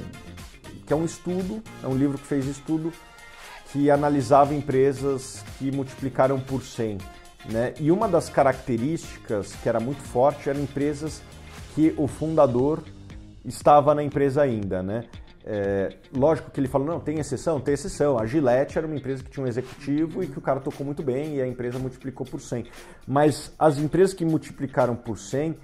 que 0.85 0.91
é 0.91 0.95
um 0.95 1.05
estudo, 1.05 1.63
é 1.81 1.87
um 1.87 1.95
livro 1.95 2.17
que 2.17 2.25
fez 2.25 2.45
estudo 2.45 2.91
que 3.71 3.89
analisava 3.89 4.53
empresas 4.53 5.43
que 5.57 5.71
multiplicaram 5.71 6.39
por 6.39 6.61
100. 6.61 6.97
Né? 7.49 7.73
E 7.79 7.91
uma 7.91 8.07
das 8.07 8.29
características 8.29 9.53
que 9.61 9.67
era 9.67 9.79
muito 9.79 10.01
forte 10.01 10.49
eram 10.49 10.61
empresas 10.61 11.21
que 11.73 11.93
o 11.97 12.07
fundador 12.07 12.83
estava 13.43 13.95
na 13.95 14.03
empresa 14.03 14.41
ainda. 14.41 14.83
Né? 14.83 15.05
É, 15.45 15.97
lógico 16.15 16.49
que 16.51 16.59
ele 16.59 16.67
falou, 16.67 16.87
não, 16.87 16.99
tem 16.99 17.19
exceção? 17.19 17.59
Tem 17.59 17.73
exceção. 17.73 18.17
A 18.17 18.25
Gillette 18.25 18.77
era 18.77 18.87
uma 18.87 18.95
empresa 18.95 19.23
que 19.23 19.29
tinha 19.29 19.43
um 19.43 19.47
executivo 19.47 20.23
e 20.23 20.27
que 20.27 20.37
o 20.37 20.41
cara 20.41 20.59
tocou 20.59 20.85
muito 20.85 21.03
bem 21.03 21.35
e 21.35 21.41
a 21.41 21.47
empresa 21.47 21.77
multiplicou 21.77 22.25
por 22.25 22.39
100. 22.39 22.65
Mas 23.05 23.53
as 23.59 23.77
empresas 23.77 24.13
que 24.13 24.23
multiplicaram 24.23 24.95
por 24.95 25.17
100, 25.17 25.57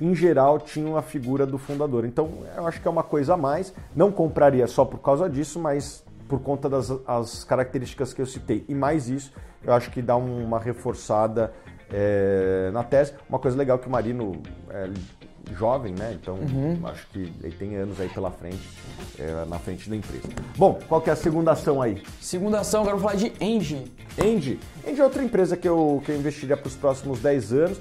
em 0.00 0.14
geral, 0.14 0.58
tinham 0.58 0.96
a 0.96 1.02
figura 1.02 1.46
do 1.46 1.56
fundador. 1.56 2.04
Então, 2.04 2.30
eu 2.56 2.66
acho 2.66 2.80
que 2.80 2.88
é 2.88 2.90
uma 2.90 3.02
coisa 3.02 3.34
a 3.34 3.36
mais. 3.36 3.72
Não 3.96 4.12
compraria 4.12 4.66
só 4.66 4.84
por 4.84 4.98
causa 4.98 5.28
disso, 5.28 5.58
mas 5.58 6.04
por 6.28 6.40
conta 6.40 6.68
das 6.68 6.90
as 7.06 7.44
características 7.44 8.12
que 8.12 8.20
eu 8.20 8.26
citei. 8.26 8.64
E 8.68 8.74
mais 8.74 9.08
isso, 9.08 9.32
eu 9.62 9.72
acho 9.72 9.90
que 9.90 10.02
dá 10.02 10.16
uma 10.16 10.58
reforçada 10.58 11.52
é, 11.90 12.70
na 12.72 12.82
tese. 12.82 13.14
Uma 13.28 13.38
coisa 13.38 13.56
legal 13.56 13.78
que 13.78 13.86
o 13.86 13.90
Marino 13.90 14.42
é, 14.70 14.90
jovem, 15.56 15.94
né? 15.94 16.16
Então 16.20 16.34
uhum. 16.34 16.78
acho 16.84 17.06
que 17.08 17.32
ele 17.42 17.54
tem 17.58 17.76
anos 17.76 18.00
aí 18.00 18.08
pela 18.08 18.30
frente, 18.30 18.62
é, 19.18 19.44
na 19.46 19.58
frente 19.58 19.88
da 19.88 19.96
empresa. 19.96 20.28
Bom, 20.56 20.78
qual 20.88 21.00
que 21.00 21.10
é 21.10 21.12
a 21.12 21.16
segunda 21.16 21.52
ação 21.52 21.80
aí? 21.80 22.02
Segunda 22.20 22.60
ação, 22.60 22.82
agora 22.82 22.96
vou 22.96 23.08
falar 23.08 23.18
de 23.18 23.32
Engie. 23.40 23.84
Engie. 24.18 24.58
Engie 24.86 25.00
é 25.00 25.04
outra 25.04 25.22
empresa 25.22 25.56
que 25.56 25.68
eu, 25.68 26.02
que 26.04 26.12
eu 26.12 26.16
investiria 26.16 26.56
para 26.56 26.68
os 26.68 26.76
próximos 26.76 27.20
10 27.20 27.52
anos. 27.52 27.80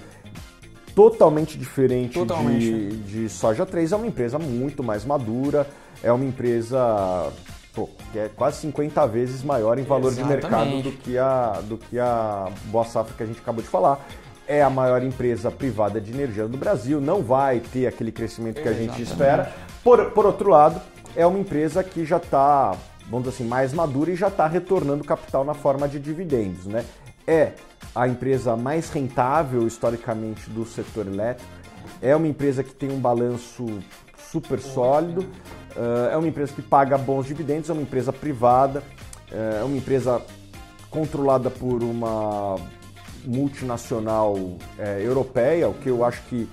Totalmente 0.96 1.58
diferente 1.58 2.14
Totalmente. 2.14 2.60
De, 2.60 2.98
de 2.98 3.30
Soja 3.30 3.66
3, 3.66 3.94
é 3.94 3.96
uma 3.96 4.08
empresa 4.08 4.38
muito 4.38 4.84
mais 4.84 5.06
madura, 5.06 5.66
é 6.04 6.12
uma 6.12 6.26
empresa 6.26 7.32
pô, 7.74 7.90
que 8.12 8.20
é 8.20 8.30
quase 8.36 8.58
50 8.62 9.08
vezes 9.08 9.44
maior 9.44 9.80
em 9.80 9.84
valor 9.84 10.12
Exatamente. 10.12 10.42
de 10.42 10.50
mercado 10.50 10.82
do 10.82 10.92
que, 10.92 11.18
a, 11.18 11.62
do 11.64 11.78
que 11.78 11.98
a 11.98 12.50
Boa 12.66 12.84
Safra 12.84 13.14
que 13.16 13.24
a 13.24 13.26
gente 13.26 13.40
acabou 13.40 13.62
de 13.62 13.70
falar 13.70 14.06
é 14.52 14.62
a 14.62 14.70
maior 14.70 15.02
empresa 15.02 15.50
privada 15.50 16.02
de 16.02 16.12
energia 16.12 16.46
do 16.46 16.58
Brasil, 16.58 17.00
não 17.00 17.24
vai 17.24 17.62
ter 17.62 17.88
aquele 17.88 18.12
crescimento 18.12 18.62
que 18.62 18.68
a 18.68 18.74
gente 18.74 19.02
espera. 19.02 19.50
Por, 19.82 20.12
por 20.12 20.26
outro 20.26 20.50
lado, 20.50 20.82
é 21.16 21.26
uma 21.26 21.40
empresa 21.40 21.82
que 21.82 22.04
já 22.04 22.18
está, 22.18 22.76
vamos 23.10 23.30
dizer 23.30 23.36
assim, 23.38 23.46
mais 23.46 23.72
madura 23.72 24.12
e 24.12 24.16
já 24.18 24.28
está 24.28 24.46
retornando 24.48 25.06
capital 25.06 25.46
na 25.46 25.54
forma 25.54 25.88
de 25.88 26.02
dividendos. 26.02 26.66
Né? 26.66 26.84
É 27.26 27.54
a 27.96 28.10
empresa 28.10 28.58
mais 28.58 28.90
rentável 28.90 29.66
historicamente 29.66 30.50
do 30.50 30.66
setor 30.66 31.08
elétrico, 31.08 31.50
é 32.02 32.14
uma 32.14 32.28
empresa 32.28 32.62
que 32.62 32.74
tem 32.74 32.92
um 32.92 33.00
balanço 33.00 33.66
super 34.18 34.60
sólido, 34.60 35.26
é 36.12 36.18
uma 36.18 36.28
empresa 36.28 36.52
que 36.52 36.62
paga 36.62 36.98
bons 36.98 37.26
dividendos, 37.26 37.70
é 37.70 37.74
uma 37.74 37.84
empresa 37.84 38.12
privada, 38.12 38.84
é 39.32 39.64
uma 39.64 39.78
empresa 39.78 40.22
controlada 40.90 41.50
por 41.50 41.82
uma 41.82 42.58
multinacional 43.26 44.36
é, 44.78 45.02
europeia, 45.02 45.70
o 45.70 45.74
que 45.74 45.90
eu 45.90 46.04
acho 46.04 46.22
que 46.24 46.48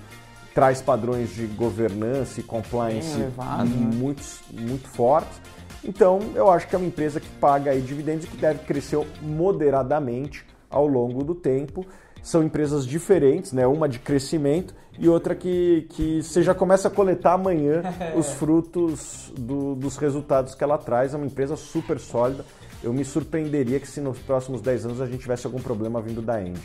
traz 0.55 0.83
padrões 0.83 1.31
de 1.31 1.47
governança 1.47 2.41
e 2.41 2.43
compliance 2.43 3.15
elevado, 3.15 3.69
né? 3.69 3.91
muito, 3.95 4.23
muito 4.53 4.89
fortes. 4.89 5.41
Então, 5.85 6.19
eu 6.35 6.51
acho 6.51 6.67
que 6.67 6.75
é 6.75 6.79
uma 6.79 6.89
empresa 6.89 7.21
que 7.21 7.29
paga 7.41 7.71
aí 7.71 7.81
dividendos 7.81 8.25
e 8.25 8.29
que 8.29 8.37
deve 8.37 8.61
crescer 8.65 8.99
moderadamente 9.23 10.45
ao 10.69 10.87
longo 10.87 11.23
do 11.23 11.35
tempo. 11.35 11.87
São 12.23 12.43
empresas 12.43 12.85
diferentes, 12.85 13.53
né? 13.53 13.67
uma 13.67 13.89
de 13.89 14.01
crescimento 14.01 14.75
e 14.99 15.09
outra 15.09 15.35
que, 15.35 15.87
que 15.91 16.23
você 16.23 16.43
já 16.43 16.55
começa 16.55 16.89
a 16.89 16.91
coletar 16.91 17.35
amanhã 17.35 17.83
os 18.17 18.33
frutos 18.33 19.33
do, 19.39 19.77
dos 19.77 19.97
resultados 19.97 20.55
que 20.55 20.65
ela 20.65 20.77
traz. 20.77 21.15
É 21.15 21.17
uma 21.17 21.27
empresa 21.27 21.55
super 21.57 22.01
sólida 22.01 22.45
eu 22.83 22.93
me 22.93 23.05
surpreenderia 23.05 23.81
que 23.81 23.89
se 23.89 24.01
nos 24.01 24.19
próximos 24.19 24.61
10 24.61 24.87
anos 24.87 25.01
a 25.01 25.07
gente 25.07 25.21
tivesse 25.21 25.47
algum 25.47 25.61
problema 25.61 26.01
vindo 26.01 26.23
da 26.23 26.41
Engie. 26.43 26.61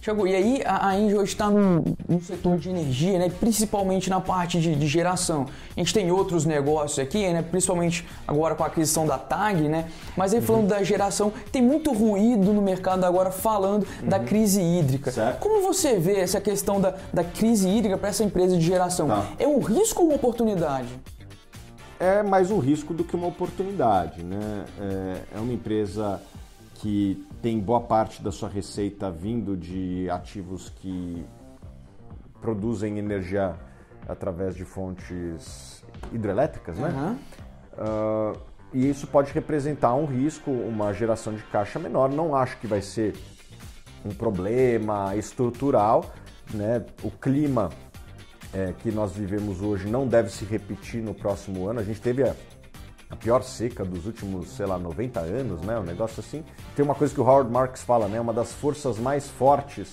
Tiago, 0.00 0.26
e 0.26 0.34
aí 0.34 0.62
a, 0.64 0.88
a 0.88 0.98
Engie 0.98 1.16
hoje 1.16 1.32
está 1.32 1.50
num, 1.50 1.82
num, 2.08 2.20
setor 2.20 2.56
de 2.56 2.70
energia, 2.70 3.18
né? 3.18 3.30
principalmente 3.40 4.08
na 4.08 4.20
parte 4.20 4.60
de, 4.60 4.74
de, 4.74 4.86
geração. 4.86 5.46
A 5.76 5.80
gente 5.80 5.92
tem 5.92 6.10
outros 6.10 6.44
negócios 6.44 6.98
aqui, 6.98 7.28
né? 7.32 7.42
principalmente 7.42 8.06
agora 8.26 8.54
com 8.54 8.62
a 8.62 8.68
aquisição 8.68 9.06
da 9.06 9.18
TAG, 9.18 9.68
né? 9.68 9.90
mas 10.16 10.32
aí 10.32 10.40
falando 10.40 10.62
uhum. 10.62 10.68
da 10.68 10.82
geração, 10.82 11.32
tem 11.50 11.60
muito 11.60 11.92
ruído 11.92 12.52
no 12.52 12.62
mercado 12.62 13.04
agora 13.04 13.30
falando 13.30 13.86
uhum. 14.02 14.08
da 14.08 14.20
crise 14.20 14.62
hídrica. 14.62 15.10
Certo. 15.10 15.40
Como 15.40 15.62
você 15.62 15.98
vê 15.98 16.16
essa 16.20 16.40
questão 16.40 16.80
da, 16.80 16.94
da 17.12 17.24
crise 17.24 17.68
hídrica 17.68 17.98
para 17.98 18.10
essa 18.10 18.22
empresa 18.22 18.56
de 18.56 18.64
geração? 18.64 19.08
Tá. 19.08 19.26
É 19.38 19.46
um 19.46 19.58
risco 19.58 20.02
ou 20.02 20.08
uma 20.08 20.16
oportunidade? 20.16 20.88
É 21.98 22.22
mais 22.22 22.50
um 22.50 22.58
risco 22.58 22.94
do 22.94 23.04
que 23.04 23.16
uma 23.16 23.26
oportunidade. 23.26 24.22
Né? 24.22 24.64
É, 24.78 25.36
é 25.36 25.40
uma 25.40 25.52
empresa 25.52 26.20
que 26.74 27.26
tem 27.42 27.58
boa 27.58 27.80
parte 27.80 28.22
da 28.22 28.30
sua 28.30 28.48
receita 28.48 29.10
vindo 29.10 29.56
de 29.56 30.08
ativos 30.10 30.68
que 30.68 31.24
produzem 32.40 32.98
energia 32.98 33.56
através 34.08 34.54
de 34.54 34.64
fontes 34.64 35.84
hidrelétricas, 36.12 36.78
né? 36.78 36.88
Uhum. 36.88 37.16
Uh, 37.84 38.40
e 38.72 38.88
isso 38.88 39.06
pode 39.06 39.32
representar 39.32 39.94
um 39.94 40.04
risco, 40.04 40.50
uma 40.50 40.92
geração 40.92 41.34
de 41.34 41.42
caixa 41.44 41.78
menor. 41.78 42.10
Não 42.10 42.34
acho 42.34 42.58
que 42.58 42.66
vai 42.66 42.80
ser 42.80 43.14
um 44.04 44.10
problema 44.10 45.16
estrutural, 45.16 46.04
né? 46.54 46.84
O 47.02 47.10
clima 47.10 47.70
é, 48.52 48.72
que 48.78 48.90
nós 48.90 49.12
vivemos 49.12 49.60
hoje 49.60 49.88
não 49.88 50.06
deve 50.06 50.30
se 50.30 50.44
repetir 50.44 51.02
no 51.02 51.14
próximo 51.14 51.68
ano. 51.68 51.80
A 51.80 51.84
gente 51.84 52.00
teve 52.00 52.22
a, 52.22 52.34
a, 53.10 53.16
pior 53.16 53.42
seca 53.42 53.84
dos 53.84 54.06
últimos, 54.06 54.50
sei 54.50 54.66
lá, 54.66 54.78
90 54.78 55.20
anos, 55.20 55.60
né? 55.62 55.78
Um 55.78 55.84
negócio 55.84 56.20
assim. 56.20 56.44
Tem 56.74 56.84
uma 56.84 56.94
coisa 56.94 57.12
que 57.12 57.20
o 57.20 57.24
Howard 57.24 57.50
Marks 57.50 57.82
fala, 57.82 58.08
né? 58.08 58.20
Uma 58.20 58.32
das 58.32 58.52
forças 58.52 58.98
mais 58.98 59.28
fortes 59.28 59.92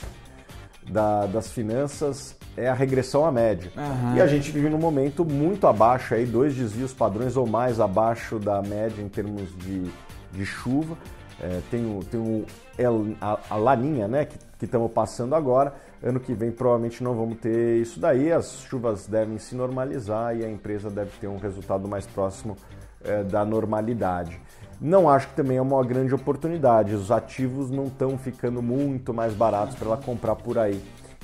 da, 0.90 1.26
das 1.26 1.52
finanças 1.52 2.36
é 2.56 2.70
a 2.70 2.74
regressão 2.74 3.26
à 3.26 3.32
média. 3.32 3.72
Uhum. 3.76 4.16
E 4.16 4.22
a 4.22 4.28
gente 4.28 4.52
vive 4.52 4.70
num 4.70 4.78
momento 4.78 5.26
muito 5.26 5.68
abaixo, 5.68 6.14
aí, 6.14 6.26
dois 6.26 6.56
desvios 6.56 6.94
padrões 6.94 7.36
ou 7.36 7.46
mais 7.46 7.80
abaixo 7.80 8.40
da 8.40 8.62
média 8.62 9.02
em 9.02 9.10
termos 9.10 9.56
de, 9.58 9.92
de 10.32 10.46
chuva. 10.46 10.98
É, 11.42 11.60
tem 11.70 11.86
o, 11.86 12.02
tem 12.04 12.20
o 12.20 12.46
El, 12.78 13.16
a, 13.20 13.38
a 13.50 13.56
Laninha, 13.58 14.08
né, 14.08 14.26
que 14.58 14.64
estamos 14.64 14.90
passando 14.92 15.36
agora. 15.36 15.74
Ano 16.06 16.20
que 16.20 16.36
vem 16.36 16.52
provavelmente 16.52 17.04
não 17.04 17.16
vamos 17.16 17.40
ter 17.40 17.82
isso 17.82 18.00
daí, 18.00 18.32
as 18.32 18.60
chuvas 18.70 19.08
devem 19.08 19.40
se 19.40 19.56
normalizar 19.56 20.38
e 20.38 20.46
a 20.46 20.50
empresa 20.50 20.88
deve 20.88 21.10
ter 21.20 21.28
um 21.28 21.40
resultado 21.40 21.88
mais 21.88 22.06
próximo 22.06 22.56
é, 23.04 23.24
da 23.24 23.44
normalidade. 23.44 24.40
Não 24.80 25.10
acho 25.10 25.30
que 25.30 25.36
também 25.36 25.58
é 25.58 25.62
uma 25.62 25.84
grande 25.84 26.14
oportunidade, 26.14 26.94
os 26.94 27.10
ativos 27.10 27.72
não 27.72 27.86
estão 27.86 28.20
ficando 28.20 28.62
muito 28.62 29.16
mais 29.16 29.34
baratos 29.34 29.76
para 29.76 29.88
ela 29.88 29.98
comprar 29.98 30.36
por 30.36 30.60
aí. 30.60 30.80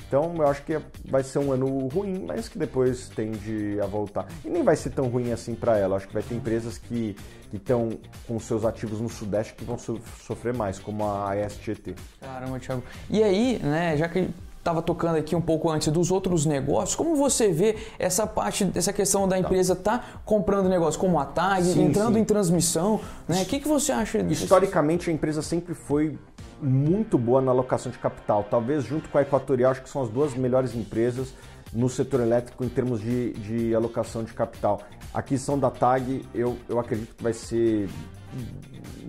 Então 0.08 0.34
eu 0.36 0.48
acho 0.48 0.64
que 0.64 0.78
vai 1.08 1.22
ser 1.22 1.38
um 1.38 1.52
ano 1.52 1.86
ruim, 1.86 2.24
mas 2.26 2.48
que 2.48 2.58
depois 2.58 3.08
tende 3.08 3.78
a 3.80 3.86
voltar. 3.86 4.26
E 4.44 4.50
nem 4.50 4.64
vai 4.64 4.74
ser 4.74 4.90
tão 4.90 5.06
ruim 5.06 5.30
assim 5.30 5.54
para 5.54 5.78
ela. 5.78 5.92
Eu 5.92 5.96
acho 5.98 6.08
que 6.08 6.12
vai 6.12 6.24
ter 6.24 6.34
empresas 6.34 6.76
que 6.76 7.16
estão 7.52 7.88
com 8.26 8.40
seus 8.40 8.64
ativos 8.64 9.00
no 9.00 9.08
Sudeste 9.08 9.54
que 9.54 9.64
vão 9.64 9.78
sofrer 9.78 10.52
mais, 10.52 10.78
como 10.78 11.04
a 11.08 11.36
SGT. 11.36 11.94
Caramba, 12.20 12.58
Thiago. 12.58 12.82
E 13.08 13.22
aí, 13.22 13.60
né, 13.62 13.96
já 13.96 14.08
que 14.08 14.28
estava 14.62 14.80
tocando 14.80 15.16
aqui 15.16 15.34
um 15.34 15.40
pouco 15.40 15.68
antes 15.68 15.88
dos 15.88 16.12
outros 16.12 16.46
negócios, 16.46 16.94
como 16.94 17.16
você 17.16 17.50
vê 17.50 17.76
essa 17.98 18.26
parte, 18.26 18.70
essa 18.76 18.92
questão 18.92 19.26
da 19.26 19.36
empresa 19.36 19.72
estar 19.72 19.98
tá 19.98 20.04
comprando 20.24 20.68
negócios 20.68 20.96
como 20.96 21.18
a 21.18 21.24
TAG, 21.24 21.64
sim, 21.64 21.82
entrando 21.82 22.14
sim. 22.14 22.20
em 22.20 22.24
transmissão, 22.24 23.00
né? 23.26 23.42
O 23.42 23.46
que, 23.46 23.58
que 23.58 23.66
você 23.66 23.90
acha 23.90 24.22
disso? 24.22 24.44
Historicamente 24.44 25.10
a 25.10 25.12
empresa 25.12 25.42
sempre 25.42 25.74
foi 25.74 26.16
muito 26.60 27.18
boa 27.18 27.42
na 27.42 27.50
alocação 27.50 27.90
de 27.90 27.98
capital, 27.98 28.46
talvez 28.48 28.84
junto 28.84 29.08
com 29.08 29.18
a 29.18 29.22
Equatorial, 29.22 29.72
acho 29.72 29.82
que 29.82 29.90
são 29.90 30.02
as 30.02 30.08
duas 30.08 30.32
melhores 30.34 30.76
empresas 30.76 31.34
no 31.72 31.88
setor 31.88 32.20
elétrico 32.20 32.64
em 32.64 32.68
termos 32.68 33.00
de, 33.00 33.32
de 33.32 33.74
alocação 33.74 34.22
de 34.22 34.32
capital. 34.32 34.80
A 35.12 35.18
aquisição 35.18 35.58
da 35.58 35.70
TAG, 35.70 36.22
eu, 36.32 36.56
eu 36.68 36.78
acredito 36.78 37.16
que 37.16 37.22
vai 37.22 37.32
ser 37.32 37.88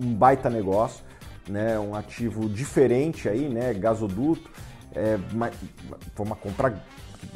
um 0.02 0.14
baita 0.16 0.50
negócio, 0.50 1.04
né? 1.48 1.78
um 1.78 1.94
ativo 1.94 2.50
diferente 2.50 3.30
aí, 3.30 3.50
né? 3.50 3.72
gasoduto, 3.74 4.50
é, 4.96 5.18
foi 6.16 6.26
uma 6.26 6.36
compra 6.36 6.82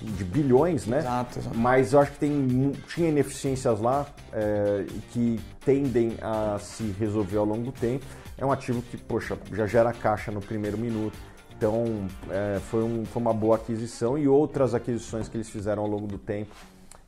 de 0.01 0.23
bilhões, 0.23 0.85
né? 0.85 0.99
Exato, 0.99 1.39
exato. 1.39 1.57
Mas 1.57 1.93
eu 1.93 1.99
acho 1.99 2.11
que 2.11 2.19
tem, 2.19 2.71
tinha 2.87 3.09
ineficiências 3.09 3.79
lá 3.79 4.05
é, 4.33 4.85
que 5.11 5.39
tendem 5.63 6.17
a 6.21 6.57
se 6.59 6.83
resolver 6.99 7.37
ao 7.37 7.45
longo 7.45 7.63
do 7.63 7.71
tempo. 7.71 8.05
É 8.37 8.45
um 8.45 8.51
ativo 8.51 8.81
que, 8.81 8.97
poxa, 8.97 9.37
já 9.51 9.65
gera 9.65 9.91
caixa 9.93 10.31
no 10.31 10.41
primeiro 10.41 10.77
minuto. 10.77 11.17
Então, 11.55 12.07
é, 12.29 12.59
foi, 12.59 12.83
um, 12.83 13.03
foi 13.05 13.21
uma 13.21 13.33
boa 13.33 13.55
aquisição 13.55 14.17
e 14.17 14.27
outras 14.27 14.75
aquisições 14.75 15.27
que 15.27 15.37
eles 15.37 15.49
fizeram 15.49 15.81
ao 15.81 15.89
longo 15.89 16.05
do 16.05 16.17
tempo 16.17 16.53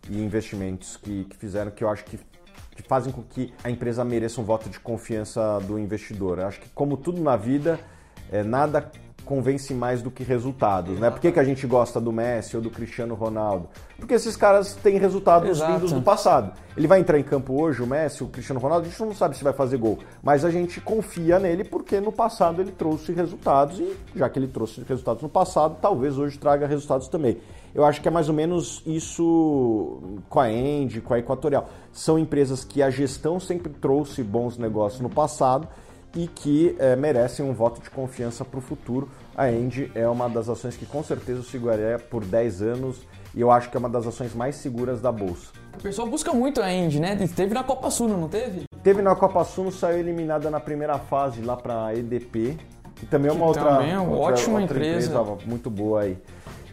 e 0.10 0.20
investimentos 0.20 0.98
que, 0.98 1.26
que 1.26 1.38
fizeram 1.38 1.70
que 1.70 1.84
eu 1.84 1.90
acho 1.90 2.04
que, 2.06 2.20
que 2.76 2.82
fazem 2.82 3.14
com 3.14 3.22
que 3.22 3.54
a 3.64 3.70
empresa 3.70 4.04
mereça 4.04 4.42
um 4.42 4.44
voto 4.44 4.68
de 4.68 4.80
confiança 4.80 5.60
do 5.60 5.78
investidor. 5.78 6.40
Eu 6.40 6.48
acho 6.48 6.62
que, 6.62 6.70
como 6.70 6.98
tudo 6.98 7.22
na 7.22 7.36
vida, 7.36 7.80
é, 8.32 8.42
nada 8.42 8.92
convence 9.30 9.76
mais 9.76 10.02
do 10.02 10.10
que 10.10 10.24
resultados, 10.24 11.00
né? 11.00 11.12
Por 11.12 11.20
que, 11.20 11.32
que 11.32 11.40
a 11.40 11.44
gente 11.44 11.68
gosta 11.68 12.02
do 12.02 12.12
Messi 12.12 12.56
ou 12.56 12.64
do 12.64 12.72
Cristiano 12.72 13.14
Ronaldo? 13.14 13.70
Porque 13.96 14.16
esses 14.16 14.36
caras 14.36 14.74
têm 14.74 14.98
resultados 14.98 15.52
Exato. 15.52 15.72
vindos 15.72 15.92
do 15.92 16.02
passado. 16.02 16.52
Ele 16.76 16.88
vai 16.88 17.00
entrar 17.00 17.20
em 17.20 17.22
campo 17.22 17.62
hoje, 17.62 17.84
o 17.84 17.86
Messi, 17.86 18.24
o 18.24 18.28
Cristiano 18.28 18.60
Ronaldo, 18.60 18.88
a 18.88 18.90
gente 18.90 19.00
não 19.00 19.14
sabe 19.14 19.38
se 19.38 19.44
vai 19.44 19.54
fazer 19.54 19.78
gol, 19.78 20.00
mas 20.24 20.44
a 20.44 20.50
gente 20.50 20.82
confia 20.82 21.38
nele 21.38 21.64
porque 21.64 22.02
no 22.02 22.12
passado 22.12 22.60
ele 22.60 22.72
trouxe 22.72 23.12
resultados 23.12 23.80
e 23.80 23.96
já 24.16 24.28
que 24.28 24.40
ele 24.40 24.48
trouxe 24.48 24.82
resultados 24.82 25.22
no 25.22 25.30
passado, 25.30 25.78
talvez 25.80 26.18
hoje 26.18 26.36
traga 26.40 26.66
resultados 26.66 27.08
também. 27.08 27.38
Eu 27.76 27.86
acho 27.86 28.02
que 28.02 28.08
é 28.08 28.12
mais 28.12 28.30
ou 28.30 28.34
menos 28.34 28.82
isso 28.84 30.02
com 30.28 30.40
a 30.40 30.52
End, 30.52 31.02
com 31.02 31.14
a 31.14 31.20
Equatorial. 31.20 31.70
São 31.94 32.18
empresas 32.18 32.64
que 32.64 32.82
a 32.82 32.90
gestão 32.90 33.40
sempre 33.40 33.72
trouxe 33.72 34.24
bons 34.24 34.58
negócios 34.58 35.02
no 35.02 35.10
passado 35.10 35.68
e 36.16 36.28
que 36.28 36.76
é, 36.80 36.96
merecem 36.96 37.46
um 37.46 37.54
voto 37.54 37.82
de 37.82 37.90
confiança 37.90 38.44
para 38.44 38.58
o 38.58 38.62
futuro. 38.62 39.10
A 39.36 39.52
End 39.52 39.92
é 39.94 40.08
uma 40.08 40.28
das 40.30 40.50
ações 40.50 40.76
que 40.76 40.86
com 40.86 41.04
certeza 41.04 41.40
eu 41.40 41.44
seguraria 41.44 42.00
por 42.00 42.26
10 42.26 42.62
anos 42.62 43.02
e 43.36 43.42
eu 43.42 43.52
acho 43.52 43.70
que 43.70 43.78
é 43.78 43.80
uma 43.80 43.90
das 43.90 44.08
ações 44.08 44.34
mais 44.34 44.56
seguras 44.56 45.02
da 45.02 45.12
Bolsa. 45.12 45.52
O 45.78 45.82
pessoal 45.82 46.08
busca 46.08 46.34
muito 46.34 46.62
a 46.62 46.72
End, 46.72 47.00
né? 47.00 47.16
Teve 47.36 47.54
na 47.54 47.64
Copa 47.64 47.90
Sul, 47.90 48.08
não 48.08 48.28
teve? 48.28 48.64
Teve 48.84 49.02
na 49.02 49.16
Copa 49.16 49.44
Sul, 49.44 49.72
saiu 49.72 50.00
eliminada 50.00 50.50
na 50.50 50.60
primeira 50.60 50.98
fase 50.98 51.42
lá 51.42 51.56
para 51.56 51.86
a 51.86 51.96
EDP, 51.96 52.58
que 52.96 53.06
também 53.06 53.30
é 53.30 53.34
uma 53.34 53.46
outra, 53.46 53.66
também 53.66 53.92
é 53.92 54.00
uma 54.00 54.12
outra, 54.12 54.34
ótima 54.34 54.60
outra 54.60 54.78
empresa. 54.78 55.12
empresa 55.12 55.38
muito 55.46 55.70
boa 55.70 56.02
aí. 56.02 56.18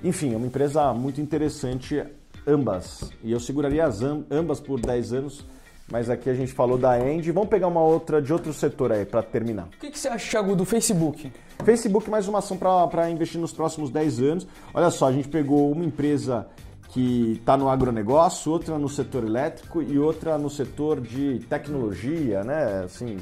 Enfim, 0.02 0.34
é 0.34 0.36
uma 0.36 0.46
empresa 0.46 0.92
muito 0.92 1.20
interessante, 1.20 2.02
ambas. 2.46 3.10
E 3.22 3.32
eu 3.32 3.40
seguraria 3.40 3.84
as 3.84 4.02
ambas 4.02 4.60
por 4.60 4.80
10 4.80 5.12
anos, 5.12 5.46
mas 5.90 6.10
aqui 6.10 6.28
a 6.28 6.34
gente 6.34 6.52
falou 6.52 6.76
da 6.76 6.98
End. 6.98 7.30
Vamos 7.30 7.48
pegar 7.48 7.68
uma 7.68 7.82
outra 7.82 8.20
de 8.20 8.32
outro 8.32 8.52
setor 8.52 8.92
aí 8.92 9.04
para 9.04 9.22
terminar. 9.22 9.66
O 9.66 9.78
que, 9.78 9.90
que 9.90 9.98
você 9.98 10.08
acha, 10.08 10.30
Thiago, 10.30 10.56
do 10.56 10.64
Facebook? 10.64 11.32
Facebook, 11.64 12.10
mais 12.10 12.26
uma 12.28 12.40
ação 12.40 12.56
para 12.56 13.10
investir 13.10 13.40
nos 13.40 13.52
próximos 13.52 13.90
10 13.90 14.20
anos. 14.20 14.46
Olha 14.74 14.90
só, 14.90 15.08
a 15.08 15.12
gente 15.12 15.28
pegou 15.28 15.70
uma 15.70 15.84
empresa 15.84 16.46
que 16.88 17.34
está 17.38 17.56
no 17.56 17.68
agronegócio, 17.68 18.50
outra 18.50 18.78
no 18.78 18.88
setor 18.88 19.24
elétrico 19.24 19.82
e 19.82 19.98
outra 19.98 20.38
no 20.38 20.48
setor 20.48 21.00
de 21.00 21.40
tecnologia, 21.48 22.42
né? 22.42 22.84
Assim, 22.84 23.18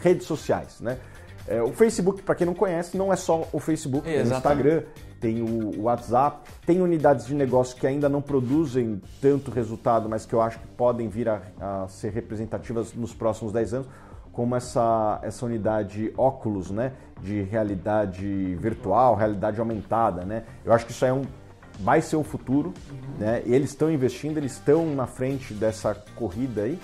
redes 0.00 0.26
sociais, 0.26 0.80
né? 0.80 0.98
É, 1.46 1.62
o 1.62 1.72
Facebook, 1.72 2.22
para 2.22 2.34
quem 2.34 2.46
não 2.46 2.54
conhece, 2.54 2.96
não 2.96 3.12
é 3.12 3.16
só 3.16 3.46
o 3.52 3.60
Facebook, 3.60 4.04
tem 4.04 4.20
o 4.20 4.22
Instagram, 4.22 4.82
tem 5.24 5.40
o 5.40 5.84
WhatsApp, 5.84 6.50
tem 6.66 6.82
unidades 6.82 7.24
de 7.24 7.34
negócio 7.34 7.74
que 7.78 7.86
ainda 7.86 8.10
não 8.10 8.20
produzem 8.20 9.00
tanto 9.22 9.50
resultado, 9.50 10.06
mas 10.06 10.26
que 10.26 10.34
eu 10.34 10.42
acho 10.42 10.58
que 10.58 10.66
podem 10.66 11.08
vir 11.08 11.30
a, 11.30 11.40
a 11.58 11.88
ser 11.88 12.12
representativas 12.12 12.92
nos 12.92 13.14
próximos 13.14 13.50
10 13.50 13.72
anos, 13.72 13.86
como 14.30 14.54
essa, 14.54 15.18
essa 15.22 15.46
unidade 15.46 16.12
óculos, 16.18 16.70
né, 16.70 16.92
de 17.22 17.40
realidade 17.40 18.54
virtual, 18.56 19.14
realidade 19.14 19.58
aumentada, 19.58 20.26
né? 20.26 20.44
Eu 20.62 20.74
acho 20.74 20.84
que 20.84 20.92
isso 20.92 21.06
é 21.06 21.12
um 21.12 21.22
vai 21.80 22.02
ser 22.02 22.16
o 22.16 22.22
futuro, 22.22 22.74
né? 23.18 23.42
E 23.46 23.54
eles 23.54 23.70
estão 23.70 23.90
investindo, 23.90 24.36
eles 24.36 24.52
estão 24.52 24.94
na 24.94 25.06
frente 25.06 25.54
dessa 25.54 25.94
corrida 26.14 26.62
aí. 26.62 26.78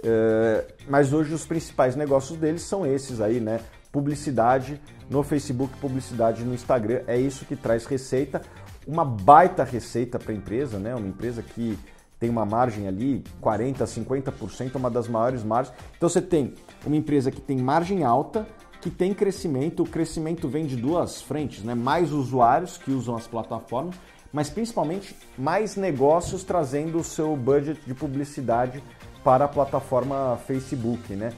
Uh, 0.00 0.72
mas 0.88 1.12
hoje 1.14 1.32
os 1.32 1.46
principais 1.46 1.96
negócios 1.96 2.38
deles 2.38 2.62
são 2.62 2.84
esses 2.84 3.20
aí, 3.20 3.40
né? 3.40 3.60
Publicidade 3.94 4.80
no 5.08 5.22
Facebook, 5.22 5.72
publicidade 5.78 6.42
no 6.42 6.52
Instagram. 6.52 7.02
É 7.06 7.16
isso 7.16 7.44
que 7.44 7.54
traz 7.54 7.86
receita, 7.86 8.42
uma 8.84 9.04
baita 9.04 9.62
receita 9.62 10.18
para 10.18 10.32
a 10.32 10.34
empresa, 10.34 10.80
né? 10.80 10.92
Uma 10.96 11.06
empresa 11.06 11.44
que 11.44 11.78
tem 12.18 12.28
uma 12.28 12.44
margem 12.44 12.88
ali, 12.88 13.22
40%, 13.40 13.84
50%, 13.84 14.74
uma 14.74 14.90
das 14.90 15.06
maiores 15.06 15.44
margens. 15.44 15.76
Então 15.96 16.08
você 16.08 16.20
tem 16.20 16.54
uma 16.84 16.96
empresa 16.96 17.30
que 17.30 17.40
tem 17.40 17.56
margem 17.56 18.02
alta, 18.02 18.48
que 18.80 18.90
tem 18.90 19.14
crescimento, 19.14 19.84
o 19.84 19.88
crescimento 19.88 20.48
vem 20.48 20.66
de 20.66 20.74
duas 20.74 21.22
frentes, 21.22 21.62
né? 21.62 21.76
Mais 21.76 22.10
usuários 22.10 22.76
que 22.76 22.90
usam 22.90 23.14
as 23.14 23.28
plataformas, 23.28 23.94
mas 24.32 24.50
principalmente 24.50 25.14
mais 25.38 25.76
negócios 25.76 26.42
trazendo 26.42 26.98
o 26.98 27.04
seu 27.04 27.36
budget 27.36 27.80
de 27.86 27.94
publicidade 27.94 28.82
para 29.22 29.44
a 29.44 29.48
plataforma 29.48 30.36
Facebook, 30.48 31.14
né? 31.14 31.32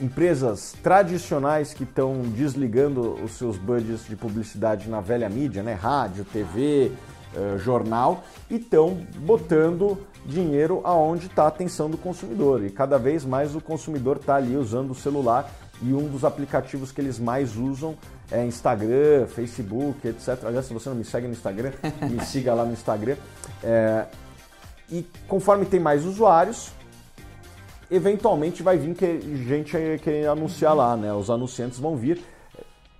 Empresas 0.00 0.74
tradicionais 0.82 1.74
que 1.74 1.84
estão 1.84 2.22
desligando 2.22 3.14
os 3.22 3.32
seus 3.32 3.56
budgets 3.56 4.06
de 4.06 4.16
publicidade 4.16 4.88
na 4.88 5.00
velha 5.00 5.28
mídia, 5.28 5.62
né? 5.62 5.74
rádio, 5.74 6.24
TV, 6.24 6.90
uh, 7.34 7.58
jornal, 7.58 8.24
e 8.48 8.56
estão 8.56 8.98
botando 9.18 9.98
dinheiro 10.24 10.80
aonde 10.84 11.26
está 11.26 11.44
a 11.44 11.48
atenção 11.48 11.90
do 11.90 11.98
consumidor. 11.98 12.64
E 12.64 12.70
cada 12.70 12.98
vez 12.98 13.24
mais 13.24 13.54
o 13.54 13.60
consumidor 13.60 14.16
está 14.16 14.36
ali 14.36 14.56
usando 14.56 14.92
o 14.92 14.94
celular 14.94 15.50
e 15.82 15.92
um 15.92 16.08
dos 16.08 16.24
aplicativos 16.24 16.92
que 16.92 17.00
eles 17.00 17.18
mais 17.18 17.56
usam 17.56 17.96
é 18.30 18.44
Instagram, 18.44 19.26
Facebook, 19.26 20.06
etc. 20.06 20.44
Aliás, 20.44 20.66
se 20.66 20.72
você 20.72 20.88
não 20.88 20.96
me 20.96 21.04
segue 21.04 21.26
no 21.26 21.32
Instagram, 21.32 21.72
me 22.08 22.24
siga 22.24 22.54
lá 22.54 22.64
no 22.64 22.72
Instagram. 22.72 23.16
É... 23.62 24.06
E 24.88 25.06
conforme 25.26 25.64
tem 25.64 25.80
mais 25.80 26.04
usuários, 26.04 26.72
eventualmente 27.90 28.62
vai 28.62 28.78
vir 28.78 28.94
que 28.94 29.20
gente 29.44 29.76
querendo 30.02 30.30
anunciar 30.30 30.74
lá, 30.74 30.96
né? 30.96 31.12
Os 31.12 31.30
anunciantes 31.30 31.78
vão 31.78 31.96
vir. 31.96 32.22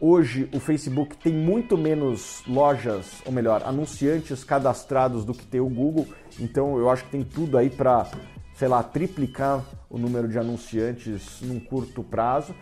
Hoje 0.00 0.48
o 0.54 0.58
Facebook 0.58 1.16
tem 1.16 1.32
muito 1.32 1.76
menos 1.76 2.42
lojas, 2.46 3.20
ou 3.26 3.32
melhor, 3.32 3.62
anunciantes 3.66 4.42
cadastrados 4.42 5.24
do 5.24 5.34
que 5.34 5.44
tem 5.44 5.60
o 5.60 5.68
Google. 5.68 6.06
Então 6.38 6.78
eu 6.78 6.88
acho 6.88 7.04
que 7.04 7.10
tem 7.10 7.22
tudo 7.22 7.58
aí 7.58 7.68
para, 7.68 8.10
sei 8.54 8.66
lá, 8.66 8.82
triplicar 8.82 9.62
o 9.90 9.98
número 9.98 10.26
de 10.26 10.38
anunciantes 10.38 11.40
num 11.42 11.60
curto 11.60 12.02
prazo. 12.02 12.54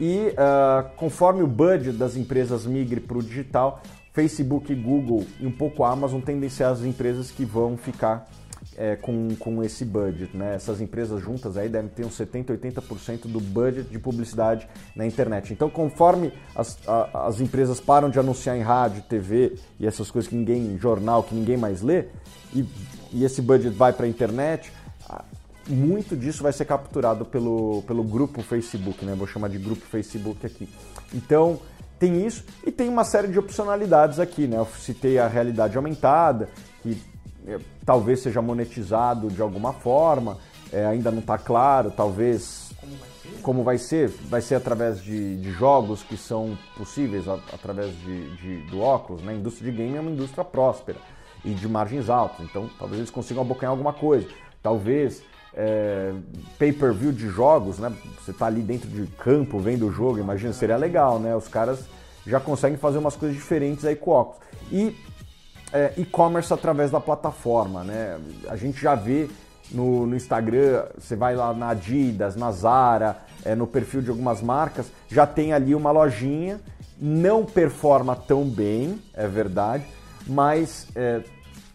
E 0.00 0.28
uh, 0.28 0.88
conforme 0.96 1.42
o 1.42 1.46
budget 1.46 1.96
das 1.96 2.16
empresas 2.16 2.64
migre 2.64 3.00
para 3.00 3.18
o 3.18 3.22
digital, 3.22 3.82
Facebook, 4.14 4.74
Google 4.74 5.26
e 5.38 5.46
um 5.46 5.52
pouco 5.52 5.84
a 5.84 5.90
Amazon 5.90 6.22
tendem 6.22 6.46
a 6.46 6.50
ser 6.50 6.64
as 6.64 6.80
empresas 6.82 7.30
que 7.30 7.44
vão 7.44 7.76
ficar 7.76 8.26
é, 8.76 8.96
com, 8.96 9.34
com 9.36 9.62
esse 9.62 9.84
budget. 9.84 10.36
Né? 10.36 10.54
Essas 10.54 10.80
empresas 10.80 11.22
juntas 11.22 11.56
aí 11.56 11.68
devem 11.68 11.88
ter 11.88 12.04
uns 12.04 12.18
70%, 12.18 12.46
80% 12.58 13.26
do 13.26 13.40
budget 13.40 13.88
de 13.88 13.98
publicidade 13.98 14.68
na 14.94 15.06
internet. 15.06 15.52
Então, 15.52 15.70
conforme 15.70 16.32
as, 16.54 16.78
a, 16.86 17.26
as 17.26 17.40
empresas 17.40 17.80
param 17.80 18.10
de 18.10 18.18
anunciar 18.18 18.56
em 18.56 18.62
rádio, 18.62 19.02
TV 19.02 19.56
e 19.78 19.86
essas 19.86 20.10
coisas 20.10 20.28
que 20.28 20.36
ninguém, 20.36 20.78
jornal, 20.78 21.22
que 21.22 21.34
ninguém 21.34 21.56
mais 21.56 21.82
lê, 21.82 22.06
e, 22.54 22.64
e 23.12 23.24
esse 23.24 23.42
budget 23.42 23.74
vai 23.74 23.92
para 23.92 24.06
a 24.06 24.08
internet, 24.08 24.72
muito 25.68 26.16
disso 26.16 26.42
vai 26.42 26.52
ser 26.52 26.64
capturado 26.64 27.24
pelo, 27.24 27.82
pelo 27.82 28.04
grupo 28.04 28.42
Facebook, 28.42 29.04
né? 29.04 29.14
Vou 29.14 29.26
chamar 29.26 29.48
de 29.48 29.58
grupo 29.58 29.84
Facebook 29.84 30.46
aqui. 30.46 30.68
Então, 31.12 31.60
tem 31.98 32.26
isso 32.26 32.44
e 32.64 32.70
tem 32.70 32.88
uma 32.88 33.04
série 33.04 33.28
de 33.28 33.38
opcionalidades 33.38 34.20
aqui, 34.20 34.46
né? 34.46 34.58
Eu 34.58 34.66
citei 34.78 35.18
a 35.18 35.26
realidade 35.26 35.76
aumentada, 35.76 36.48
que 36.82 36.96
talvez 37.84 38.20
seja 38.20 38.42
monetizado 38.42 39.28
de 39.28 39.40
alguma 39.40 39.72
forma, 39.72 40.38
é, 40.72 40.84
ainda 40.84 41.10
não 41.10 41.20
está 41.20 41.38
claro, 41.38 41.90
talvez 41.90 42.72
como 43.42 43.62
vai 43.62 43.78
ser, 43.78 44.08
vai 44.08 44.40
ser 44.40 44.56
através 44.56 45.00
de, 45.02 45.36
de 45.36 45.50
jogos 45.52 46.02
que 46.02 46.16
são 46.16 46.56
possíveis 46.76 47.28
a, 47.28 47.34
através 47.52 47.96
de, 48.00 48.36
de, 48.36 48.56
do 48.70 48.80
óculos, 48.80 49.22
né? 49.22 49.32
A 49.32 49.36
indústria 49.36 49.70
de 49.70 49.76
game 49.76 49.96
é 49.96 50.00
uma 50.00 50.10
indústria 50.10 50.44
próspera 50.44 50.98
e 51.44 51.54
de 51.54 51.68
margens 51.68 52.08
altas, 52.08 52.44
então 52.44 52.68
talvez 52.78 52.98
eles 52.98 53.10
consigam 53.10 53.42
abocanhar 53.42 53.70
alguma 53.70 53.92
coisa. 53.92 54.26
Talvez 54.62 55.22
é, 55.54 56.12
pay-per-view 56.58 57.12
de 57.12 57.28
jogos, 57.28 57.78
né? 57.78 57.92
Você 58.20 58.32
está 58.32 58.46
ali 58.46 58.60
dentro 58.60 58.88
de 58.88 59.06
campo 59.12 59.58
vendo 59.58 59.86
o 59.86 59.92
jogo, 59.92 60.18
imagina, 60.18 60.52
seria 60.52 60.76
legal, 60.76 61.18
né? 61.18 61.34
Os 61.34 61.48
caras 61.48 61.84
já 62.26 62.40
conseguem 62.40 62.76
fazer 62.76 62.98
umas 62.98 63.16
coisas 63.16 63.36
diferentes 63.36 63.84
aí 63.84 63.94
com 63.94 64.10
o 64.10 64.14
óculos. 64.14 64.40
E 64.72 64.96
é, 65.72 65.92
e-commerce 65.96 66.52
através 66.52 66.90
da 66.90 67.00
plataforma, 67.00 67.82
né? 67.84 68.18
A 68.48 68.56
gente 68.56 68.80
já 68.80 68.94
vê 68.94 69.28
no, 69.70 70.06
no, 70.06 70.16
Instagram, 70.16 70.84
você 70.96 71.16
vai 71.16 71.34
lá 71.34 71.52
na 71.52 71.70
Adidas, 71.70 72.36
na 72.36 72.50
Zara, 72.52 73.18
é, 73.44 73.54
no 73.54 73.66
perfil 73.66 74.00
de 74.02 74.10
algumas 74.10 74.40
marcas, 74.40 74.86
já 75.08 75.26
tem 75.26 75.52
ali 75.52 75.74
uma 75.74 75.90
lojinha, 75.90 76.60
não 76.98 77.44
performa 77.44 78.14
tão 78.14 78.44
bem, 78.44 79.00
é 79.12 79.26
verdade, 79.26 79.84
mas 80.26 80.86
é, 80.94 81.20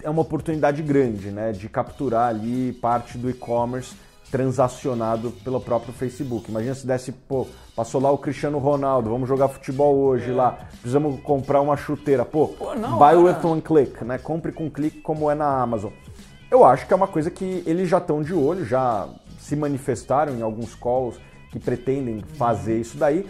é 0.04 0.10
uma 0.10 0.22
oportunidade 0.22 0.82
grande, 0.82 1.30
né? 1.32 1.52
De 1.52 1.68
capturar 1.70 2.30
ali 2.30 2.74
parte 2.74 3.18
do 3.18 3.30
e-commerce 3.30 3.96
transacionado 4.32 5.32
pelo 5.44 5.60
próprio 5.60 5.94
Facebook. 5.94 6.50
Imagina 6.50 6.74
se 6.74 6.88
desse, 6.88 7.12
pô, 7.12 7.46
passou 7.76 8.02
lá 8.02 8.10
o 8.10 8.18
Cristiano 8.18 8.58
Ronaldo, 8.58 9.10
vamos 9.10 9.28
jogar 9.28 9.50
futebol 9.50 9.96
hoje 9.98 10.32
é. 10.32 10.34
lá, 10.34 10.58
precisamos 10.80 11.20
comprar 11.22 11.60
uma 11.60 11.76
chuteira, 11.76 12.24
pô, 12.24 12.48
pô 12.48 12.74
não, 12.74 12.98
buy 12.98 13.16
with 13.16 13.46
one 13.46 13.62
click, 13.62 14.04
né? 14.06 14.18
Compre 14.18 14.54
com 14.54 14.66
um 14.66 14.70
clique 14.70 15.02
como 15.02 15.30
é 15.30 15.36
na 15.36 15.62
Amazon. 15.62 15.92
Eu 16.50 16.66
acho 16.66 16.88
que 16.88 16.94
é 16.94 16.96
uma 16.96 17.08
coisa 17.08 17.30
que 17.30 17.64
eles 17.66 17.90
já 17.90 17.98
estão 17.98 18.22
de 18.22 18.34
olho, 18.34 18.66
já 18.66 19.08
se 19.40 19.56
manifestaram 19.56 20.34
em 20.34 20.42
alguns 20.42 20.74
calls 20.76 21.20
que 21.52 21.60
pretendem 21.60 22.24
fazer 22.38 22.80
isso 22.80 22.98
daí. 22.98 23.30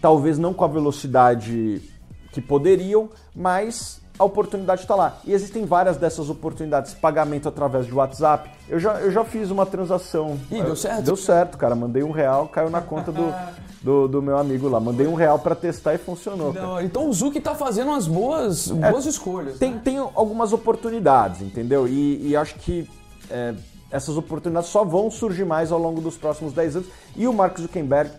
Talvez 0.00 0.38
não 0.38 0.54
com 0.54 0.64
a 0.64 0.68
velocidade 0.68 1.82
que 2.32 2.40
poderiam, 2.40 3.10
mas 3.34 3.99
a 4.20 4.24
oportunidade 4.24 4.82
está 4.82 4.94
lá. 4.94 5.18
E 5.24 5.32
existem 5.32 5.64
várias 5.64 5.96
dessas 5.96 6.28
oportunidades. 6.28 6.92
Pagamento 6.92 7.48
através 7.48 7.86
de 7.86 7.94
WhatsApp. 7.94 8.50
Eu 8.68 8.78
já, 8.78 9.00
eu 9.00 9.10
já 9.10 9.24
fiz 9.24 9.50
uma 9.50 9.64
transação. 9.64 10.38
Ih, 10.50 10.62
deu 10.62 10.76
certo? 10.76 11.02
Deu 11.04 11.16
certo, 11.16 11.56
cara. 11.56 11.74
Mandei 11.74 12.02
um 12.02 12.10
real, 12.10 12.46
caiu 12.46 12.68
na 12.68 12.82
conta 12.82 13.10
do, 13.10 13.32
do, 13.80 14.06
do 14.06 14.20
meu 14.20 14.36
amigo 14.36 14.68
lá. 14.68 14.78
Mandei 14.78 15.06
um 15.06 15.14
real 15.14 15.38
para 15.38 15.54
testar 15.54 15.94
e 15.94 15.98
funcionou. 15.98 16.52
Não, 16.52 16.78
então 16.82 17.08
o 17.08 17.12
Zuki 17.14 17.40
tá 17.40 17.54
fazendo 17.54 17.88
umas 17.88 18.06
boas, 18.06 18.68
boas 18.68 19.06
é, 19.06 19.08
escolhas. 19.08 19.58
Tem, 19.58 19.72
né? 19.72 19.80
tem 19.82 19.96
algumas 19.96 20.52
oportunidades, 20.52 21.40
entendeu? 21.40 21.88
E, 21.88 22.28
e 22.28 22.36
acho 22.36 22.56
que 22.56 22.86
é, 23.30 23.54
essas 23.90 24.18
oportunidades 24.18 24.68
só 24.68 24.84
vão 24.84 25.10
surgir 25.10 25.46
mais 25.46 25.72
ao 25.72 25.78
longo 25.78 26.02
dos 26.02 26.18
próximos 26.18 26.52
10 26.52 26.76
anos. 26.76 26.88
E 27.16 27.26
o 27.26 27.32
Mark 27.32 27.58
Zuckerberg 27.58 28.10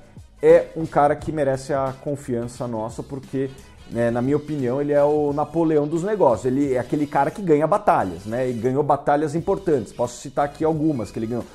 é 0.41 0.69
um 0.75 0.87
cara 0.87 1.15
que 1.15 1.31
merece 1.31 1.71
a 1.75 1.93
confiança 2.01 2.67
nossa, 2.67 3.03
porque 3.03 3.51
né, 3.89 4.11
na 4.11 4.21
minha 4.21 4.37
opinião, 4.37 4.81
ele 4.81 4.93
é 4.93 5.03
o 5.03 5.33
Napoleão 5.33 5.87
dos 5.87 6.03
negócios. 6.03 6.45
Ele 6.45 6.73
é 6.73 6.79
aquele 6.79 7.05
cara 7.05 7.31
que 7.31 7.41
ganha 7.41 7.67
batalhas, 7.67 8.25
né? 8.25 8.49
E 8.49 8.53
ganhou 8.53 8.83
batalhas 8.83 9.35
importantes. 9.35 9.91
Posso 9.91 10.17
citar 10.17 10.45
aqui 10.45 10.63
algumas 10.63 11.11
que 11.11 11.19
ele 11.19 11.27
ganhou. 11.27 11.45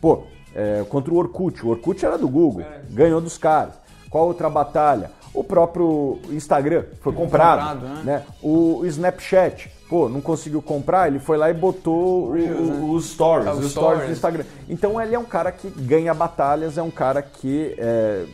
Pô, 0.00 0.24
é, 0.54 0.84
contra 0.88 1.12
o 1.12 1.16
Orkut. 1.16 1.64
O 1.64 1.70
Orkut 1.70 2.04
era 2.04 2.16
do 2.16 2.28
Google, 2.28 2.64
ganhou 2.90 3.20
dos 3.20 3.36
caras. 3.38 3.74
Qual 4.10 4.26
outra 4.26 4.50
batalha? 4.50 5.10
O 5.34 5.42
próprio 5.42 6.18
Instagram 6.28 6.84
foi 7.00 7.14
comprado, 7.14 7.80
comprado 7.80 8.04
né? 8.04 8.18
né? 8.18 8.22
O 8.42 8.84
Snapchat, 8.84 9.70
pô, 9.88 10.06
não 10.06 10.20
conseguiu 10.20 10.60
comprar, 10.60 11.08
ele 11.08 11.18
foi 11.18 11.38
lá 11.38 11.48
e 11.48 11.54
botou 11.54 12.32
Reels, 12.32 12.58
o, 12.58 12.64
né? 12.64 12.84
os 12.90 13.10
stories, 13.10 13.46
é, 13.46 13.52
os 13.52 13.70
stories 13.70 14.06
do 14.06 14.12
Instagram. 14.12 14.44
Então 14.68 15.00
ele 15.00 15.14
é 15.14 15.18
um 15.18 15.24
cara 15.24 15.50
que 15.50 15.70
ganha 15.70 16.12
batalhas, 16.12 16.76
é 16.76 16.82
um 16.82 16.90
cara 16.90 17.22
que 17.22 17.74
é, 17.78 18.26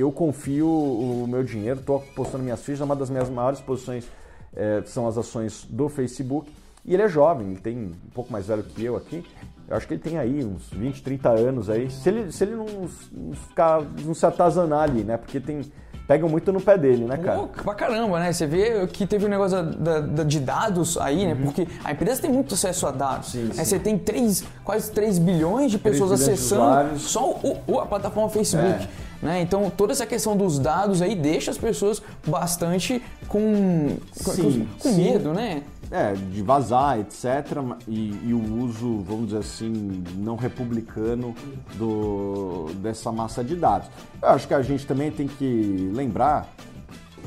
eu 0.00 0.12
confio 0.12 0.68
o 0.68 1.26
meu 1.28 1.42
dinheiro, 1.42 1.80
estou 1.80 1.96
apostando 1.96 2.44
minhas 2.44 2.62
fichas, 2.62 2.80
uma 2.80 2.94
das 2.94 3.08
minhas 3.08 3.30
maiores 3.30 3.60
posições 3.60 4.06
é, 4.54 4.82
são 4.84 5.06
as 5.08 5.16
ações 5.16 5.66
do 5.68 5.88
Facebook. 5.88 6.52
E 6.84 6.94
ele 6.94 7.02
é 7.02 7.08
jovem, 7.08 7.48
ele 7.48 7.60
tem 7.60 7.76
um 7.76 8.10
pouco 8.14 8.32
mais 8.32 8.46
velho 8.46 8.62
que 8.62 8.84
eu 8.84 8.96
aqui. 8.96 9.24
Eu 9.68 9.76
acho 9.76 9.88
que 9.88 9.94
ele 9.94 10.00
tem 10.00 10.18
aí 10.18 10.44
uns 10.44 10.68
20, 10.70 11.02
30 11.02 11.28
anos 11.30 11.68
aí. 11.68 11.90
Se 11.90 12.08
ele, 12.08 12.30
se 12.30 12.44
ele 12.44 12.54
não, 12.54 12.66
não 13.12 13.32
ficar, 13.32 13.82
não 14.04 14.14
se 14.14 14.24
atazanar 14.24 14.82
ali, 14.82 15.02
né? 15.02 15.16
Porque 15.16 15.40
tem, 15.40 15.62
pegam 16.06 16.28
muito 16.28 16.52
no 16.52 16.60
pé 16.60 16.78
dele, 16.78 17.04
né, 17.04 17.16
cara? 17.16 17.38
Pô, 17.38 17.46
pra 17.48 17.74
caramba, 17.74 18.20
né? 18.20 18.32
Você 18.32 18.46
vê 18.46 18.86
que 18.86 19.04
teve 19.04 19.26
um 19.26 19.28
negócio 19.28 19.64
da, 19.64 20.00
da, 20.00 20.22
de 20.22 20.38
dados 20.38 20.96
aí, 20.98 21.26
né? 21.26 21.34
Uhum. 21.34 21.46
Porque 21.46 21.66
a 21.82 21.90
empresa 21.90 22.22
tem 22.22 22.30
muito 22.30 22.54
acesso 22.54 22.86
a 22.86 22.92
dados. 22.92 23.32
Sim, 23.32 23.50
sim. 23.52 23.64
Você 23.64 23.78
tem 23.80 23.98
3, 23.98 24.44
quase 24.62 24.92
3 24.92 25.18
bilhões 25.18 25.72
de 25.72 25.78
pessoas 25.78 26.12
acessando 26.12 26.96
só 26.98 27.30
o, 27.30 27.58
o, 27.66 27.80
a 27.80 27.86
plataforma 27.86 28.30
Facebook. 28.30 28.84
É. 28.84 29.05
Né? 29.22 29.40
Então 29.40 29.70
toda 29.70 29.92
essa 29.92 30.06
questão 30.06 30.36
dos 30.36 30.58
dados 30.58 31.00
aí 31.00 31.14
deixa 31.14 31.50
as 31.50 31.58
pessoas 31.58 32.02
bastante 32.26 33.02
com, 33.28 33.96
sim, 34.12 34.66
com, 34.80 34.88
com 34.90 34.96
medo, 34.96 35.32
né? 35.32 35.62
É, 35.90 36.14
de 36.14 36.42
vazar, 36.42 36.98
etc. 36.98 37.24
E, 37.86 38.18
e, 38.24 38.34
o 38.34 38.64
uso, 38.64 39.02
vamos 39.02 39.26
dizer 39.26 39.38
assim, 39.38 40.02
não 40.16 40.34
republicano 40.34 41.32
do, 41.74 42.66
dessa 42.78 43.12
massa 43.12 43.44
de 43.44 43.54
dados. 43.54 43.88
Eu 44.20 44.30
acho 44.30 44.48
que 44.48 44.54
a 44.54 44.62
gente 44.62 44.84
também 44.84 45.12
tem 45.12 45.28
que 45.28 45.90
lembrar 45.94 46.52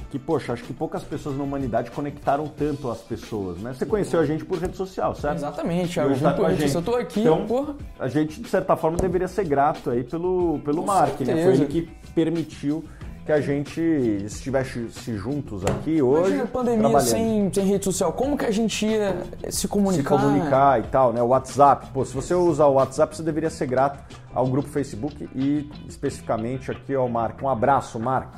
que, 0.09 0.17
poxa, 0.17 0.53
acho 0.53 0.63
que 0.63 0.73
poucas 0.73 1.03
pessoas 1.03 1.37
na 1.37 1.43
humanidade 1.43 1.91
conectaram 1.91 2.47
tanto 2.47 2.89
as 2.89 2.99
pessoas, 2.99 3.59
né? 3.59 3.73
Você 3.73 3.85
conheceu 3.85 4.19
a 4.19 4.25
gente 4.25 4.43
por 4.43 4.57
rede 4.57 4.75
social, 4.75 5.13
certo? 5.13 5.37
Exatamente, 5.37 5.93
Thiago. 5.93 6.19
Tá 6.19 6.33
com 6.33 6.45
a 6.45 6.53
gente. 6.53 6.75
Eu 6.75 6.81
tô 6.81 6.95
aqui, 6.95 7.21
então, 7.21 7.45
porra. 7.45 7.75
A 7.99 8.07
gente, 8.07 8.41
de 8.41 8.49
certa 8.49 8.75
forma, 8.75 8.97
deveria 8.97 9.27
ser 9.27 9.45
grato 9.45 9.91
aí 9.91 10.03
pelo, 10.03 10.59
pelo 10.65 10.85
Mark, 10.85 11.19
né? 11.21 11.43
Foi 11.43 11.53
ele 11.53 11.65
que 11.67 11.89
permitiu 12.15 12.83
que 13.29 13.31
a 13.31 13.39
gente 13.39 13.79
estivesse 14.25 14.89
juntos 15.15 15.63
aqui 15.63 16.01
hoje. 16.01 16.21
Imagina 16.21 16.43
a 16.43 16.47
pandemia 16.47 16.99
sem, 16.99 17.53
sem 17.53 17.65
rede 17.65 17.85
social, 17.85 18.11
como 18.11 18.35
que 18.35 18.45
a 18.45 18.49
gente 18.49 18.87
ia 18.87 19.17
se 19.49 19.67
comunicar? 19.67 20.17
Se 20.17 20.25
comunicar 20.25 20.79
e 20.79 20.83
tal, 20.87 21.13
né? 21.13 21.21
O 21.21 21.27
WhatsApp. 21.27 21.91
Pô, 21.93 22.03
se 22.03 22.15
você 22.15 22.33
usar 22.33 22.65
o 22.65 22.73
WhatsApp, 22.73 23.15
você 23.15 23.21
deveria 23.21 23.51
ser 23.51 23.67
grato 23.67 24.03
ao 24.33 24.47
grupo 24.47 24.67
Facebook 24.67 25.29
e 25.35 25.69
especificamente 25.87 26.71
aqui 26.71 26.95
ao 26.95 27.07
Mark. 27.07 27.39
Um 27.43 27.49
abraço, 27.49 27.99
Mark. 27.99 28.33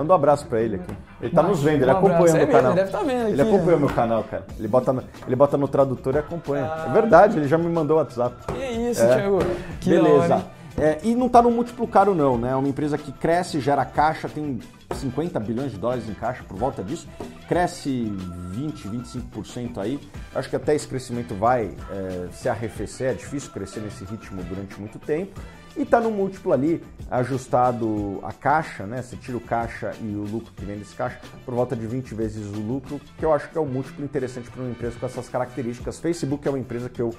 Manda 0.00 0.14
um 0.14 0.16
abraço 0.16 0.46
pra 0.46 0.62
ele 0.62 0.76
aqui. 0.76 0.94
Ele 1.20 1.30
tá 1.30 1.42
nos 1.42 1.62
vendo, 1.62 1.82
ele 1.82 1.92
um 1.92 1.96
acompanha 1.96 2.32
o 2.32 2.36
meu 2.38 2.48
canal. 2.48 2.72
Ele 2.72 2.80
deve 2.80 2.90
tá 2.90 3.02
vendo 3.02 3.20
aqui, 3.20 3.32
Ele 3.32 3.42
acompanha 3.42 3.76
o 3.76 3.80
meu 3.80 3.88
canal, 3.90 4.24
cara. 4.24 4.46
Ele 4.58 4.68
bota, 4.68 4.92
no, 4.94 5.04
ele 5.26 5.36
bota 5.36 5.58
no 5.58 5.68
tradutor 5.68 6.14
e 6.14 6.18
acompanha. 6.18 6.64
Ah, 6.64 6.86
é 6.88 6.92
verdade, 6.94 7.38
ele 7.38 7.46
já 7.46 7.58
me 7.58 7.68
mandou 7.68 7.98
o 7.98 8.00
WhatsApp. 8.00 8.34
Que 8.46 8.64
isso, 8.64 9.02
é. 9.02 9.16
Thiago. 9.16 9.38
Que 9.78 9.90
Beleza. 9.90 10.42
É, 10.78 11.00
e 11.02 11.14
não 11.14 11.26
está 11.26 11.42
no 11.42 11.50
múltiplo 11.50 11.86
caro 11.86 12.14
não, 12.14 12.38
né? 12.38 12.52
É 12.52 12.56
uma 12.56 12.66
empresa 12.66 12.96
que 12.96 13.12
cresce, 13.12 13.60
gera 13.60 13.84
caixa, 13.84 14.26
tem 14.26 14.58
50 14.94 15.38
bilhões 15.38 15.70
de 15.70 15.76
dólares 15.76 16.08
em 16.08 16.14
caixa 16.14 16.42
por 16.44 16.56
volta 16.56 16.82
disso, 16.82 17.06
cresce 17.46 18.10
20, 18.52 18.88
25% 18.88 19.76
aí. 19.76 20.00
Acho 20.34 20.48
que 20.48 20.56
até 20.56 20.74
esse 20.74 20.88
crescimento 20.88 21.34
vai 21.34 21.72
é, 21.90 22.28
se 22.32 22.48
arrefecer, 22.48 23.10
é 23.10 23.14
difícil 23.14 23.50
crescer 23.50 23.80
nesse 23.80 24.02
ritmo 24.06 24.42
durante 24.44 24.80
muito 24.80 24.98
tempo. 24.98 25.38
E 25.80 25.82
está 25.82 25.98
no 25.98 26.10
múltiplo 26.10 26.52
ali, 26.52 26.84
ajustado 27.10 28.20
a 28.22 28.34
caixa, 28.34 28.86
né? 28.86 29.00
Você 29.00 29.16
tira 29.16 29.38
o 29.38 29.40
caixa 29.40 29.92
e 29.98 30.14
o 30.14 30.24
lucro 30.30 30.52
que 30.54 30.62
vem 30.62 30.78
desse 30.78 30.94
caixa, 30.94 31.18
por 31.42 31.54
volta 31.54 31.74
de 31.74 31.86
20 31.86 32.14
vezes 32.14 32.54
o 32.54 32.60
lucro, 32.60 33.00
que 33.16 33.24
eu 33.24 33.32
acho 33.32 33.48
que 33.48 33.56
é 33.56 33.60
um 33.62 33.66
múltiplo 33.66 34.04
interessante 34.04 34.50
para 34.50 34.60
uma 34.60 34.70
empresa 34.70 34.98
com 35.00 35.06
essas 35.06 35.30
características. 35.30 35.98
Facebook 35.98 36.46
é 36.46 36.50
uma 36.50 36.58
empresa 36.58 36.90
que 36.90 37.00
eu 37.00 37.14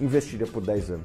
investiria 0.00 0.46
por 0.46 0.64
10 0.64 0.92
anos. 0.92 1.04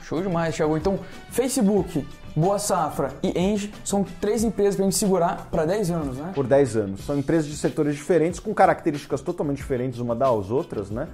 Show 0.00 0.22
demais, 0.22 0.56
Thiago. 0.56 0.78
Então, 0.78 0.98
Facebook, 1.28 2.08
Boa 2.34 2.58
Safra 2.58 3.12
e 3.22 3.38
Engie 3.38 3.70
são 3.84 4.02
três 4.18 4.42
empresas 4.42 4.76
para 4.76 4.86
a 4.86 4.88
gente 4.88 4.98
segurar 4.98 5.48
para 5.50 5.66
10 5.66 5.90
anos, 5.90 6.16
né? 6.16 6.32
Por 6.34 6.46
10 6.46 6.76
anos. 6.78 7.04
São 7.04 7.18
empresas 7.18 7.50
de 7.50 7.56
setores 7.58 7.96
diferentes, 7.96 8.40
com 8.40 8.54
características 8.54 9.20
totalmente 9.20 9.58
diferentes 9.58 9.98
uma 9.98 10.16
das 10.16 10.50
outras, 10.50 10.88
né? 10.88 11.06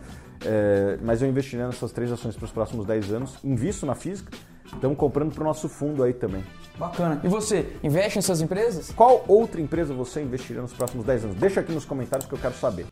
É, 0.44 0.98
mas 1.02 1.20
eu 1.20 1.28
investiria 1.28 1.66
nessas 1.66 1.90
três 1.90 2.12
ações 2.12 2.36
para 2.36 2.44
os 2.44 2.52
próximos 2.52 2.86
10 2.86 3.12
anos. 3.12 3.34
Invisto 3.42 3.84
na 3.84 3.96
física, 3.96 4.30
estamos 4.74 4.96
comprando 4.96 5.32
para 5.32 5.42
o 5.42 5.44
nosso 5.44 5.68
fundo 5.68 6.02
aí 6.02 6.12
também. 6.12 6.44
Bacana. 6.78 7.20
E 7.22 7.28
você, 7.28 7.76
investe 7.82 8.18
nessas 8.18 8.40
empresas? 8.40 8.90
Qual 8.90 9.24
outra 9.28 9.60
empresa 9.60 9.92
você 9.94 10.22
investiria 10.22 10.62
nos 10.62 10.72
próximos 10.72 11.04
10 11.04 11.24
anos? 11.24 11.36
Deixa 11.36 11.60
aqui 11.60 11.72
nos 11.72 11.84
comentários 11.84 12.28
que 12.28 12.34
eu 12.34 12.38
quero 12.38 12.54
saber. 12.54 12.86